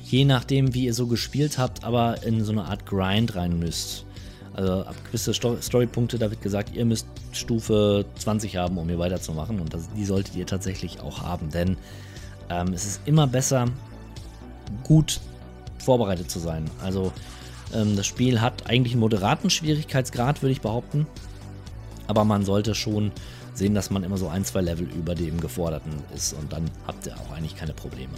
je 0.03 0.25
nachdem 0.25 0.73
wie 0.73 0.85
ihr 0.85 0.93
so 0.93 1.07
gespielt 1.07 1.57
habt, 1.57 1.83
aber 1.83 2.23
in 2.23 2.43
so 2.43 2.51
eine 2.51 2.65
Art 2.65 2.85
Grind 2.85 3.35
rein 3.35 3.59
müsst. 3.59 4.05
Also 4.53 4.83
ab 4.85 4.95
gewisse 5.05 5.33
Storypunkte, 5.33 6.17
da 6.17 6.29
wird 6.29 6.41
gesagt, 6.41 6.73
ihr 6.73 6.85
müsst 6.85 7.07
Stufe 7.33 8.05
20 8.17 8.55
haben, 8.55 8.77
um 8.77 8.87
hier 8.87 8.99
weiterzumachen. 8.99 9.59
Und 9.59 9.73
das, 9.73 9.89
die 9.93 10.05
solltet 10.05 10.35
ihr 10.35 10.45
tatsächlich 10.45 11.01
auch 11.01 11.21
haben. 11.21 11.49
Denn 11.49 11.75
ähm, 12.49 12.71
es 12.73 12.85
ist 12.85 13.01
immer 13.05 13.27
besser, 13.27 13.65
gut 14.83 15.19
vorbereitet 15.77 16.31
zu 16.31 16.39
sein. 16.39 16.69
Also 16.81 17.11
ähm, 17.75 17.95
das 17.95 18.05
Spiel 18.05 18.41
hat 18.41 18.69
eigentlich 18.69 18.93
einen 18.93 19.01
moderaten 19.01 19.49
Schwierigkeitsgrad, 19.49 20.41
würde 20.41 20.51
ich 20.53 20.61
behaupten. 20.61 21.07
Aber 22.07 22.23
man 22.23 22.45
sollte 22.45 22.75
schon 22.75 23.11
sehen, 23.53 23.73
dass 23.73 23.89
man 23.89 24.03
immer 24.03 24.17
so 24.17 24.27
ein, 24.27 24.45
zwei 24.45 24.61
Level 24.61 24.87
über 24.87 25.15
dem 25.15 25.39
Geforderten 25.39 25.91
ist. 26.15 26.33
Und 26.33 26.51
dann 26.53 26.69
habt 26.87 27.05
ihr 27.07 27.15
auch 27.15 27.35
eigentlich 27.35 27.55
keine 27.55 27.73
Probleme. 27.73 28.13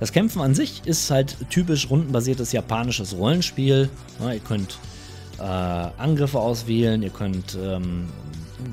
Das 0.00 0.12
Kämpfen 0.12 0.42
an 0.42 0.54
sich 0.54 0.82
ist 0.84 1.10
halt 1.10 1.36
typisch 1.50 1.88
rundenbasiertes 1.88 2.52
japanisches 2.52 3.16
Rollenspiel. 3.16 3.88
Ja, 4.20 4.32
ihr 4.32 4.40
könnt 4.40 4.78
äh, 5.38 5.42
Angriffe 5.42 6.40
auswählen, 6.40 7.02
ihr 7.02 7.10
könnt 7.10 7.56
ähm, 7.62 8.08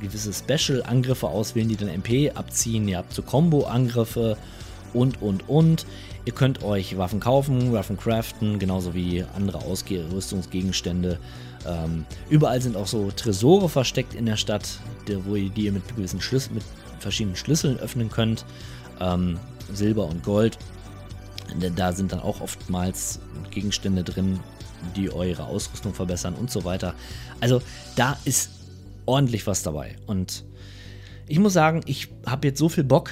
gewisse 0.01 0.33
Special-Angriffe 0.33 1.27
auswählen, 1.27 1.67
die 1.67 1.75
dann 1.75 1.89
MP 1.89 2.31
abziehen. 2.31 2.87
Ihr 2.87 2.97
habt 2.97 3.13
so 3.13 3.21
Combo-Angriffe 3.21 4.37
und, 4.93 5.21
und, 5.21 5.47
und. 5.47 5.85
Ihr 6.29 6.35
könnt 6.35 6.61
euch 6.61 6.95
Waffen 6.95 7.19
kaufen, 7.19 7.73
Waffen 7.73 7.97
craften, 7.97 8.59
genauso 8.59 8.93
wie 8.93 9.25
andere 9.35 9.63
Ausrüstungsgegenstände. 9.63 11.17
Ähm, 11.65 12.05
überall 12.29 12.61
sind 12.61 12.77
auch 12.77 12.85
so 12.85 13.09
Tresore 13.09 13.67
versteckt 13.67 14.13
in 14.13 14.27
der 14.27 14.35
Stadt, 14.35 14.77
die, 15.07 15.25
wo 15.25 15.35
ihr, 15.35 15.49
die 15.49 15.65
ihr 15.65 15.71
mit 15.71 15.87
gewissen 15.87 16.21
Schlüsseln, 16.21 16.53
mit 16.53 16.63
verschiedenen 16.99 17.35
Schlüsseln 17.35 17.79
öffnen 17.79 18.11
könnt. 18.11 18.45
Ähm, 18.99 19.39
Silber 19.73 20.05
und 20.05 20.21
Gold. 20.21 20.59
Da 21.75 21.93
sind 21.93 22.11
dann 22.11 22.19
auch 22.19 22.41
oftmals 22.41 23.19
Gegenstände 23.49 24.03
drin, 24.03 24.39
die 24.95 25.11
eure 25.11 25.45
Ausrüstung 25.45 25.95
verbessern 25.95 26.35
und 26.35 26.51
so 26.51 26.63
weiter. 26.63 26.93
Also 27.39 27.59
da 27.95 28.19
ist 28.25 28.51
ordentlich 29.07 29.47
was 29.47 29.63
dabei. 29.63 29.95
Und 30.05 30.45
ich 31.25 31.39
muss 31.39 31.53
sagen, 31.53 31.81
ich 31.87 32.09
habe 32.27 32.49
jetzt 32.49 32.59
so 32.59 32.69
viel 32.69 32.83
Bock, 32.83 33.09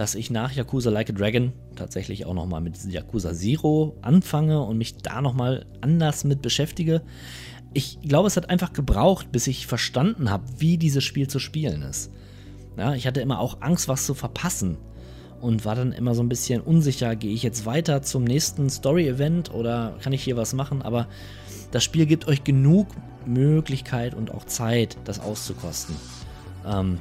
dass 0.00 0.14
ich 0.14 0.30
nach 0.30 0.50
Yakuza 0.52 0.88
Like 0.88 1.10
a 1.10 1.12
Dragon 1.12 1.52
tatsächlich 1.76 2.24
auch 2.24 2.32
nochmal 2.32 2.62
mit 2.62 2.82
Yakuza 2.86 3.34
Zero 3.34 3.98
anfange 4.00 4.62
und 4.62 4.78
mich 4.78 4.96
da 4.96 5.20
nochmal 5.20 5.66
anders 5.82 6.24
mit 6.24 6.40
beschäftige. 6.40 7.02
Ich 7.74 8.00
glaube, 8.00 8.26
es 8.26 8.38
hat 8.38 8.48
einfach 8.48 8.72
gebraucht, 8.72 9.30
bis 9.30 9.46
ich 9.46 9.66
verstanden 9.66 10.30
habe, 10.30 10.44
wie 10.56 10.78
dieses 10.78 11.04
Spiel 11.04 11.28
zu 11.28 11.38
spielen 11.38 11.82
ist. 11.82 12.10
Ja, 12.78 12.94
ich 12.94 13.06
hatte 13.06 13.20
immer 13.20 13.40
auch 13.40 13.60
Angst, 13.60 13.88
was 13.88 14.06
zu 14.06 14.14
verpassen 14.14 14.78
und 15.42 15.66
war 15.66 15.74
dann 15.74 15.92
immer 15.92 16.14
so 16.14 16.22
ein 16.22 16.30
bisschen 16.30 16.62
unsicher, 16.62 17.14
gehe 17.14 17.34
ich 17.34 17.42
jetzt 17.42 17.66
weiter 17.66 18.00
zum 18.00 18.24
nächsten 18.24 18.70
Story-Event 18.70 19.52
oder 19.52 19.98
kann 20.00 20.14
ich 20.14 20.24
hier 20.24 20.38
was 20.38 20.54
machen? 20.54 20.80
Aber 20.80 21.08
das 21.72 21.84
Spiel 21.84 22.06
gibt 22.06 22.26
euch 22.26 22.42
genug 22.42 22.86
Möglichkeit 23.26 24.14
und 24.14 24.30
auch 24.30 24.46
Zeit, 24.46 24.96
das 25.04 25.20
auszukosten, 25.20 25.94
ähm, 26.66 26.98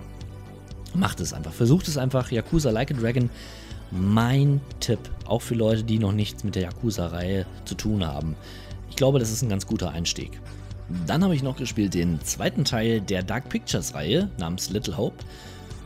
macht 0.96 1.20
es 1.20 1.34
einfach. 1.34 1.54
Versucht 1.54 1.88
es 1.88 1.98
einfach. 1.98 2.32
Yakuza 2.32 2.72
Like 2.72 2.92
a 2.92 2.94
Dragon, 2.94 3.30
mein 3.92 4.62
Tipp. 4.80 5.00
Auch 5.26 5.42
für 5.42 5.56
Leute, 5.56 5.84
die 5.84 6.00
noch 6.00 6.12
nichts 6.12 6.44
mit 6.44 6.56
der 6.56 6.64
Yakuza-Reihe 6.64 7.46
zu 7.66 7.76
tun 7.76 8.06
haben. 8.06 8.36
Ich 8.90 8.96
glaube, 8.96 9.20
das 9.20 9.32
ist 9.32 9.42
ein 9.42 9.50
ganz 9.50 9.68
guter 9.68 9.92
Einstieg. 9.92 10.40
Dann 11.06 11.24
habe 11.24 11.36
ich 11.36 11.44
noch 11.44 11.56
gespielt 11.56 11.94
den 11.94 12.20
zweiten 12.22 12.66
Teil 12.66 13.00
der 13.02 13.22
Dark 13.24 13.50
Pictures-Reihe 13.50 14.30
namens 14.38 14.72
Little 14.72 14.98
Hope. 14.98 15.24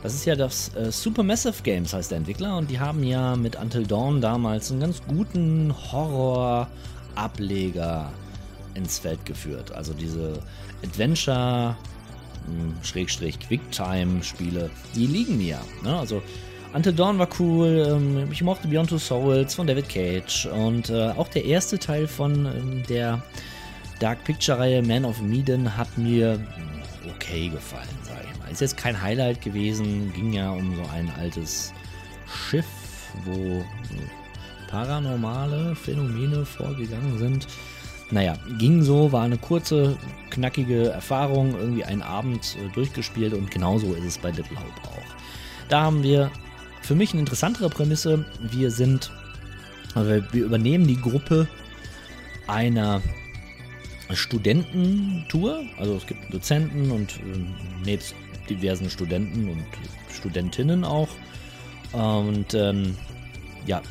Das 0.02 0.14
ist 0.14 0.26
ja 0.26 0.36
das 0.36 0.76
äh, 0.76 0.92
Supermassive 0.92 1.64
Games, 1.64 1.94
heißt 1.94 2.12
der 2.12 2.18
Entwickler, 2.18 2.58
und 2.58 2.70
die 2.70 2.78
haben 2.80 3.04
ja 3.04 3.38
mit 3.38 3.56
Until 3.56 3.88
Dawn 3.88 4.20
damals 4.20 4.70
einen 4.70 4.82
ganz 4.82 5.02
guten 5.08 5.74
Horror-Ableger 5.92 8.12
ins 8.74 9.00
Feld 9.00 9.26
geführt. 9.26 9.72
Also 9.72 9.94
diese 9.94 10.42
Adventure, 10.84 11.78
Schrägstrich 12.82 13.40
Quicktime-Spiele, 13.40 14.70
die 14.96 15.08
liegen 15.08 15.38
mir. 15.38 15.60
Ne? 15.84 15.98
Also 15.98 16.22
Until 16.74 16.94
Dawn 16.94 17.20
war 17.20 17.30
cool, 17.40 17.88
ähm, 17.88 18.32
ich 18.32 18.42
mochte 18.42 18.68
Beyond 18.68 18.90
Two 18.90 18.98
Souls 18.98 19.54
von 19.54 19.68
David 19.68 19.90
Cage 19.90 20.48
und 20.48 20.90
äh, 20.90 21.10
auch 21.10 21.28
der 21.28 21.46
erste 21.46 21.78
Teil 21.78 22.08
von 22.08 22.46
ähm, 22.46 22.84
der 22.90 23.22
Dark 24.00 24.24
Picture-Reihe 24.24 24.82
Man 24.82 25.06
of 25.06 25.22
Medan 25.22 25.78
hat 25.78 25.98
mir 25.98 26.34
hm, 26.34 27.12
okay 27.16 27.50
gefallen, 27.50 27.88
sage 28.02 28.22
ich 28.32 28.40
mal. 28.40 28.52
Ist 28.52 28.62
jetzt 28.62 28.78
kein 28.78 29.00
Highlight 29.00 29.42
gewesen, 29.42 30.12
ging 30.14 30.34
ja 30.34 30.52
um 30.52 30.76
so 30.76 30.82
ein 30.94 31.12
altes 31.20 31.72
Schiff, 32.28 32.66
wo 33.26 33.64
paranormale 34.68 35.76
Phänomene 35.76 36.44
vorgegangen 36.44 37.20
sind. 37.20 37.48
Naja, 38.12 38.38
ging 38.60 38.84
so, 38.84 39.12
war 39.12 39.24
eine 39.24 39.38
kurze, 39.38 39.98
knackige 40.30 40.90
Erfahrung, 40.90 41.56
irgendwie 41.58 41.84
einen 41.84 42.02
Abend 42.02 42.58
äh, 42.58 42.70
durchgespielt 42.74 43.34
und 43.34 43.50
genauso 43.50 43.94
ist 43.94 44.04
es 44.04 44.18
bei 44.18 44.30
Little 44.30 44.58
Hope 44.58 44.88
auch. 44.88 45.70
Da 45.70 45.82
haben 45.82 46.04
wir 46.04 46.32
für 46.82 46.96
mich 46.96 47.12
eine 47.12 47.22
interessantere 47.22 47.70
Prämisse. 47.70 48.26
Wir 48.40 48.70
sind, 48.70 49.12
wir 49.96 50.46
übernehmen 50.46 50.86
die 50.86 51.00
Gruppe 51.00 51.48
einer 52.48 53.02
Studententour. 54.12 55.64
Also 55.78 55.96
es 55.96 56.06
gibt 56.06 56.34
Dozenten 56.34 56.92
und 56.92 57.18
äh, 57.18 57.86
nebst 57.86 58.16
diversen 58.50 58.90
Studenten 58.90 59.50
und 59.50 59.64
Studentinnen 60.12 60.84
auch. 60.84 61.10
Und 61.94 62.54
ähm, 62.54 62.96
ja, 63.66 63.82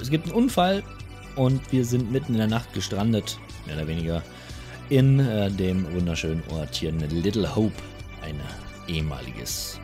es 0.00 0.10
gibt 0.10 0.26
einen 0.26 0.34
Unfall 0.34 0.82
und 1.36 1.60
wir 1.72 1.84
sind 1.84 2.10
mitten 2.10 2.32
in 2.32 2.38
der 2.38 2.48
Nacht 2.48 2.72
gestrandet, 2.72 3.38
mehr 3.68 3.76
oder 3.76 3.86
weniger, 3.86 4.22
in 4.88 5.20
äh, 5.20 5.50
dem 5.50 5.86
wunderschönen 5.94 6.42
Ort 6.50 6.82
in 6.82 6.98
Little 7.22 7.54
Hope, 7.54 7.74
ein 8.22 8.40
ehemaliges 8.88 9.78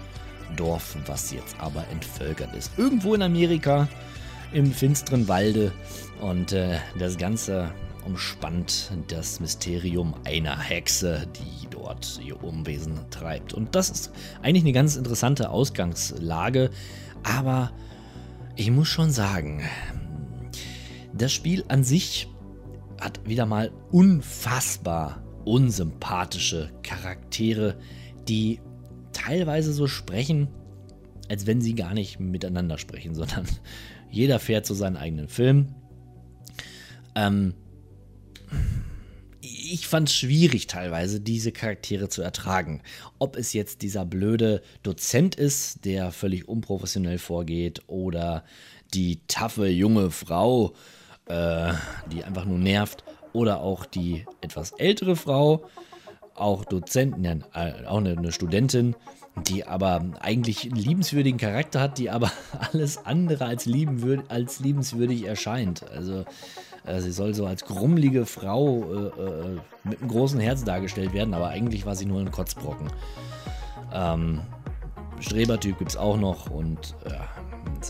Dorf, 0.56 0.96
was 1.06 1.32
jetzt 1.32 1.54
aber 1.58 1.84
entvölkert 1.92 2.54
ist. 2.56 2.72
Irgendwo 2.78 3.14
in 3.14 3.22
Amerika, 3.22 3.88
im 4.52 4.72
finsteren 4.72 5.28
Walde. 5.28 5.72
Und 6.20 6.52
äh, 6.52 6.78
das 6.98 7.18
Ganze 7.18 7.70
umspannt 8.06 8.92
das 9.08 9.40
Mysterium 9.40 10.14
einer 10.24 10.58
Hexe, 10.58 11.26
die 11.36 11.68
dort 11.68 12.20
ihr 12.24 12.42
Umwesen 12.42 12.98
treibt. 13.10 13.52
Und 13.52 13.74
das 13.74 13.90
ist 13.90 14.12
eigentlich 14.42 14.64
eine 14.64 14.72
ganz 14.72 14.96
interessante 14.96 15.50
Ausgangslage, 15.50 16.70
aber 17.22 17.72
ich 18.56 18.70
muss 18.70 18.88
schon 18.88 19.10
sagen, 19.10 19.62
das 21.12 21.32
Spiel 21.32 21.64
an 21.68 21.84
sich 21.84 22.28
hat 23.00 23.28
wieder 23.28 23.46
mal 23.46 23.70
unfassbar 23.90 25.22
unsympathische 25.44 26.70
Charaktere, 26.82 27.76
die 28.28 28.60
teilweise 29.12 29.72
so 29.72 29.86
sprechen, 29.86 30.48
als 31.28 31.46
wenn 31.46 31.60
sie 31.60 31.74
gar 31.74 31.94
nicht 31.94 32.20
miteinander 32.20 32.78
sprechen, 32.78 33.14
sondern 33.14 33.46
jeder 34.10 34.38
fährt 34.38 34.66
so 34.66 34.74
seinen 34.74 34.96
eigenen 34.96 35.28
Film. 35.28 35.74
Ähm, 37.14 37.54
ich 39.40 39.86
fand 39.86 40.08
es 40.08 40.14
schwierig 40.14 40.66
teilweise, 40.66 41.20
diese 41.20 41.52
Charaktere 41.52 42.08
zu 42.08 42.22
ertragen. 42.22 42.82
Ob 43.18 43.36
es 43.36 43.52
jetzt 43.52 43.82
dieser 43.82 44.04
blöde 44.04 44.62
Dozent 44.82 45.34
ist, 45.34 45.84
der 45.84 46.12
völlig 46.12 46.48
unprofessionell 46.48 47.18
vorgeht, 47.18 47.82
oder 47.86 48.44
die 48.92 49.20
taffe 49.26 49.66
junge 49.68 50.10
Frau, 50.10 50.70
äh, 50.70 50.72
die 51.26 52.24
einfach 52.24 52.44
nur 52.44 52.58
nervt, 52.58 53.04
oder 53.34 53.60
auch 53.60 53.84
die 53.84 54.24
etwas 54.40 54.70
ältere 54.72 55.16
Frau, 55.16 55.64
auch 56.34 56.64
Dozenten, 56.64 57.24
äh, 57.24 57.86
auch 57.86 57.98
eine, 57.98 58.16
eine 58.16 58.32
Studentin, 58.32 58.96
die 59.48 59.66
aber 59.66 60.04
eigentlich 60.20 60.64
einen 60.64 60.76
liebenswürdigen 60.76 61.38
Charakter 61.38 61.80
hat, 61.80 61.98
die 61.98 62.08
aber 62.08 62.30
alles 62.72 63.04
andere 63.04 63.44
als, 63.44 63.66
lieben, 63.66 64.22
als 64.28 64.60
liebenswürdig 64.60 65.24
erscheint. 65.24 65.84
Also 65.90 66.24
äh, 66.86 67.00
sie 67.00 67.12
soll 67.12 67.34
so 67.34 67.44
als 67.46 67.64
grummelige 67.64 68.24
Frau 68.24 68.84
äh, 68.84 69.20
äh, 69.20 69.60
mit 69.82 70.00
einem 70.00 70.08
großen 70.08 70.40
Herz 70.40 70.64
dargestellt 70.64 71.12
werden, 71.12 71.34
aber 71.34 71.48
eigentlich 71.48 71.84
war 71.84 71.96
sie 71.96 72.06
nur 72.06 72.20
ein 72.20 72.30
Kotzbrocken. 72.30 72.88
Ähm, 73.92 74.42
Strebertyp 75.20 75.78
gibt 75.78 75.90
es 75.90 75.96
auch 75.96 76.16
noch 76.16 76.50
und 76.50 76.94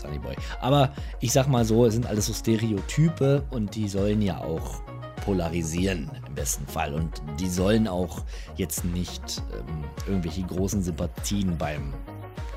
ja, 0.03 0.09
Sunnyboy. 0.09 0.35
Aber 0.61 0.91
ich 1.19 1.31
sag 1.31 1.47
mal 1.47 1.65
so, 1.65 1.85
es 1.85 1.93
sind 1.93 2.05
alles 2.05 2.27
so 2.27 2.33
Stereotype 2.33 3.43
und 3.51 3.75
die 3.75 3.87
sollen 3.87 4.21
ja 4.21 4.39
auch 4.39 4.81
polarisieren 5.25 6.09
im 6.27 6.35
besten 6.35 6.67
Fall. 6.67 6.93
Und 6.93 7.21
die 7.39 7.49
sollen 7.49 7.87
auch 7.87 8.23
jetzt 8.55 8.85
nicht 8.85 9.41
ähm, 9.53 9.83
irgendwelche 10.07 10.43
großen 10.43 10.83
Sympathien 10.83 11.57
beim 11.57 11.93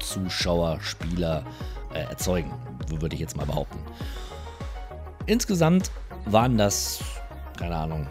Zuschauer, 0.01 0.79
Spieler 0.81 1.45
äh, 1.93 2.01
erzeugen, 2.01 2.53
würde 2.89 3.15
ich 3.15 3.21
jetzt 3.21 3.37
mal 3.37 3.47
behaupten. 3.47 3.79
Insgesamt 5.27 5.91
waren 6.27 6.57
das, 6.57 7.01
keine 7.59 7.77
Ahnung, 7.77 8.07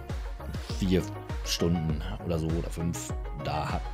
vier 0.79 1.01
Stunden 1.45 2.01
oder 2.25 2.39
so 2.39 2.47
oder 2.47 2.69
fünf. 2.69 3.13
Da 3.43 3.73
hatten 3.73 3.85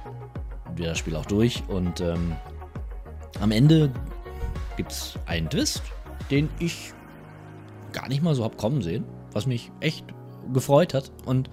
wir 0.75 0.89
das 0.89 0.97
Spiel 0.97 1.15
auch 1.15 1.25
durch 1.25 1.63
und 1.67 2.01
ähm, 2.01 2.35
am 3.39 3.51
Ende 3.51 3.91
gibt 4.75 4.91
es 4.91 5.17
einen 5.25 5.49
Twist, 5.49 5.81
den 6.31 6.49
ich 6.59 6.93
gar 7.91 8.07
nicht 8.07 8.23
mal 8.23 8.35
so 8.35 8.43
hab 8.43 8.57
kommen 8.57 8.81
sehen, 8.81 9.05
was 9.31 9.45
mich 9.45 9.71
echt 9.79 10.05
gefreut 10.51 10.93
hat. 10.93 11.11
Und 11.25 11.49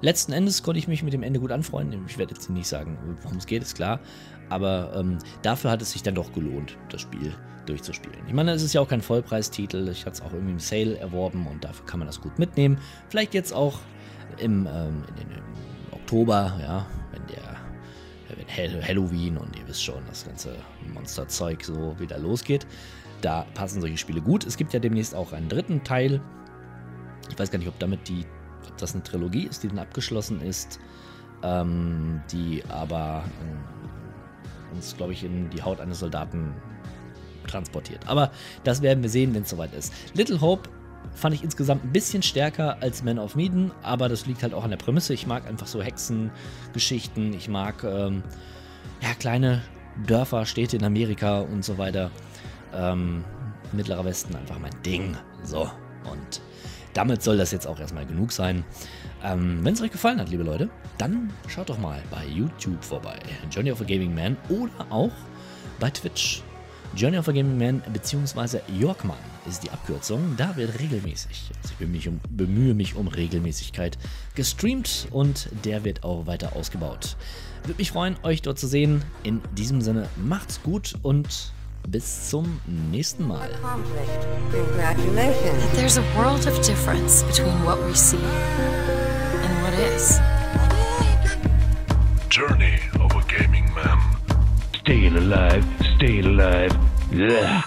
letzten 0.00 0.32
Endes 0.32 0.62
konnte 0.62 0.78
ich 0.78 0.88
mich 0.88 1.02
mit 1.02 1.12
dem 1.12 1.22
Ende 1.22 1.40
gut 1.40 1.52
anfreunden. 1.52 2.04
Ich 2.06 2.18
werde 2.18 2.34
jetzt 2.34 2.48
nicht 2.50 2.66
sagen, 2.68 2.98
worum 3.22 3.38
es 3.38 3.46
geht, 3.46 3.62
ist 3.62 3.74
klar. 3.74 4.00
Aber 4.48 4.92
ähm, 4.94 5.18
dafür 5.42 5.70
hat 5.70 5.82
es 5.82 5.92
sich 5.92 6.02
dann 6.02 6.14
doch 6.14 6.32
gelohnt, 6.32 6.76
das 6.90 7.00
Spiel 7.00 7.34
durchzuspielen. 7.66 8.18
Ich 8.26 8.34
meine, 8.34 8.52
es 8.52 8.62
ist 8.62 8.72
ja 8.72 8.80
auch 8.80 8.88
kein 8.88 9.00
Vollpreistitel. 9.00 9.88
Ich 9.88 10.04
hatte 10.04 10.16
es 10.16 10.20
auch 10.20 10.32
irgendwie 10.32 10.52
im 10.52 10.58
Sale 10.58 10.98
erworben 10.98 11.46
und 11.46 11.64
dafür 11.64 11.86
kann 11.86 12.00
man 12.00 12.06
das 12.06 12.20
gut 12.20 12.38
mitnehmen. 12.38 12.78
Vielleicht 13.08 13.34
jetzt 13.34 13.52
auch 13.52 13.78
im, 14.38 14.66
ähm, 14.66 15.04
in, 15.16 15.30
im 15.30 15.42
Oktober, 15.92 16.58
ja, 16.60 16.86
Halloween 18.48 19.36
und 19.36 19.56
ihr 19.56 19.66
wisst 19.66 19.82
schon, 19.82 20.02
das 20.06 20.24
ganze 20.24 20.56
Monsterzeug 20.92 21.64
so 21.64 21.98
wieder 21.98 22.18
losgeht. 22.18 22.66
Da 23.20 23.46
passen 23.54 23.80
solche 23.80 23.98
Spiele 23.98 24.20
gut. 24.20 24.44
Es 24.44 24.56
gibt 24.56 24.72
ja 24.72 24.80
demnächst 24.80 25.14
auch 25.14 25.32
einen 25.32 25.48
dritten 25.48 25.84
Teil. 25.84 26.20
Ich 27.30 27.38
weiß 27.38 27.50
gar 27.50 27.58
nicht, 27.58 27.68
ob 27.68 27.78
damit 27.78 28.08
die, 28.08 28.24
ob 28.68 28.76
das 28.78 28.94
eine 28.94 29.02
Trilogie 29.02 29.46
ist, 29.46 29.62
die 29.62 29.68
dann 29.68 29.78
abgeschlossen 29.78 30.40
ist, 30.40 30.80
ähm, 31.42 32.20
die 32.32 32.62
aber 32.68 33.24
äh, 33.40 34.74
uns, 34.74 34.96
glaube 34.96 35.12
ich, 35.12 35.24
in 35.24 35.50
die 35.50 35.62
Haut 35.62 35.80
eines 35.80 36.00
Soldaten 36.00 36.54
transportiert. 37.46 38.06
Aber 38.08 38.32
das 38.64 38.82
werden 38.82 39.02
wir 39.02 39.10
sehen, 39.10 39.34
wenn 39.34 39.42
es 39.42 39.50
soweit 39.50 39.74
ist. 39.74 39.92
Little 40.14 40.40
Hope 40.40 40.68
fand 41.14 41.34
ich 41.34 41.44
insgesamt 41.44 41.84
ein 41.84 41.92
bisschen 41.92 42.22
stärker 42.22 42.78
als 42.80 43.02
Man 43.02 43.18
of 43.18 43.34
Medan, 43.36 43.70
aber 43.82 44.08
das 44.08 44.26
liegt 44.26 44.42
halt 44.42 44.54
auch 44.54 44.64
an 44.64 44.70
der 44.70 44.76
Prämisse. 44.76 45.14
Ich 45.14 45.26
mag 45.26 45.46
einfach 45.46 45.66
so 45.66 45.82
Hexengeschichten, 45.82 47.32
ich 47.34 47.48
mag 47.48 47.84
ähm, 47.84 48.22
ja, 49.00 49.14
kleine 49.18 49.62
Dörfer, 50.06 50.46
Städte 50.46 50.76
in 50.76 50.84
Amerika 50.84 51.40
und 51.40 51.64
so 51.64 51.78
weiter. 51.78 52.10
Ähm, 52.74 53.24
Mittlerer 53.72 54.04
Westen 54.04 54.36
einfach 54.36 54.58
mein 54.58 54.74
Ding. 54.84 55.16
So, 55.44 55.70
und 56.10 56.40
damit 56.94 57.22
soll 57.22 57.36
das 57.36 57.52
jetzt 57.52 57.66
auch 57.66 57.80
erstmal 57.80 58.06
genug 58.06 58.32
sein. 58.32 58.64
Ähm, 59.24 59.60
Wenn 59.62 59.74
es 59.74 59.80
euch 59.80 59.92
gefallen 59.92 60.20
hat, 60.20 60.28
liebe 60.28 60.42
Leute, 60.42 60.68
dann 60.98 61.30
schaut 61.48 61.70
doch 61.70 61.78
mal 61.78 62.02
bei 62.10 62.26
YouTube 62.26 62.82
vorbei. 62.84 63.18
Journey 63.50 63.72
of 63.72 63.80
a 63.80 63.84
Gaming 63.84 64.14
Man 64.14 64.36
oder 64.48 64.86
auch 64.90 65.12
bei 65.80 65.90
Twitch. 65.90 66.42
Journey 66.94 67.18
of 67.18 67.28
a 67.28 67.32
Gaming 67.32 67.58
Man 67.58 67.82
bzw. 67.92 68.60
Yorkman 68.78 69.31
ist 69.48 69.62
die 69.62 69.70
Abkürzung. 69.70 70.34
Da 70.36 70.56
wird 70.56 70.78
regelmäßig, 70.78 71.50
also 71.62 71.74
ich 71.74 71.78
bemühe 71.78 71.94
mich, 71.94 72.08
um, 72.08 72.20
bemühe 72.28 72.74
mich 72.74 72.94
um 72.94 73.08
Regelmäßigkeit, 73.08 73.98
gestreamt 74.34 75.08
und 75.10 75.48
der 75.64 75.84
wird 75.84 76.04
auch 76.04 76.26
weiter 76.26 76.56
ausgebaut. 76.56 77.16
Würde 77.64 77.78
mich 77.78 77.92
freuen, 77.92 78.16
euch 78.22 78.42
dort 78.42 78.58
zu 78.58 78.66
sehen. 78.66 79.04
In 79.22 79.40
diesem 79.56 79.80
Sinne, 79.80 80.08
macht's 80.16 80.62
gut 80.62 80.94
und 81.02 81.52
bis 81.88 82.30
zum 82.30 82.60
nächsten 82.66 83.26
Mal. 83.26 83.50
There's 85.74 85.98
a 85.98 86.02
world 86.16 86.46
of 86.46 86.60
difference 86.60 87.24
between 87.24 87.64
what 87.64 87.78
we 87.86 87.94
see 87.94 88.16
and 88.16 89.62
what 89.62 89.72
is. 89.96 90.20
journey 92.32 92.80
of 92.98 93.14
a 93.14 93.22
gaming 93.28 93.66
man. 93.74 93.98
Stay 94.80 95.06
alive, 95.06 95.66
stay 95.96 96.20
alive. 96.20 96.74
Ugh. 97.12 97.60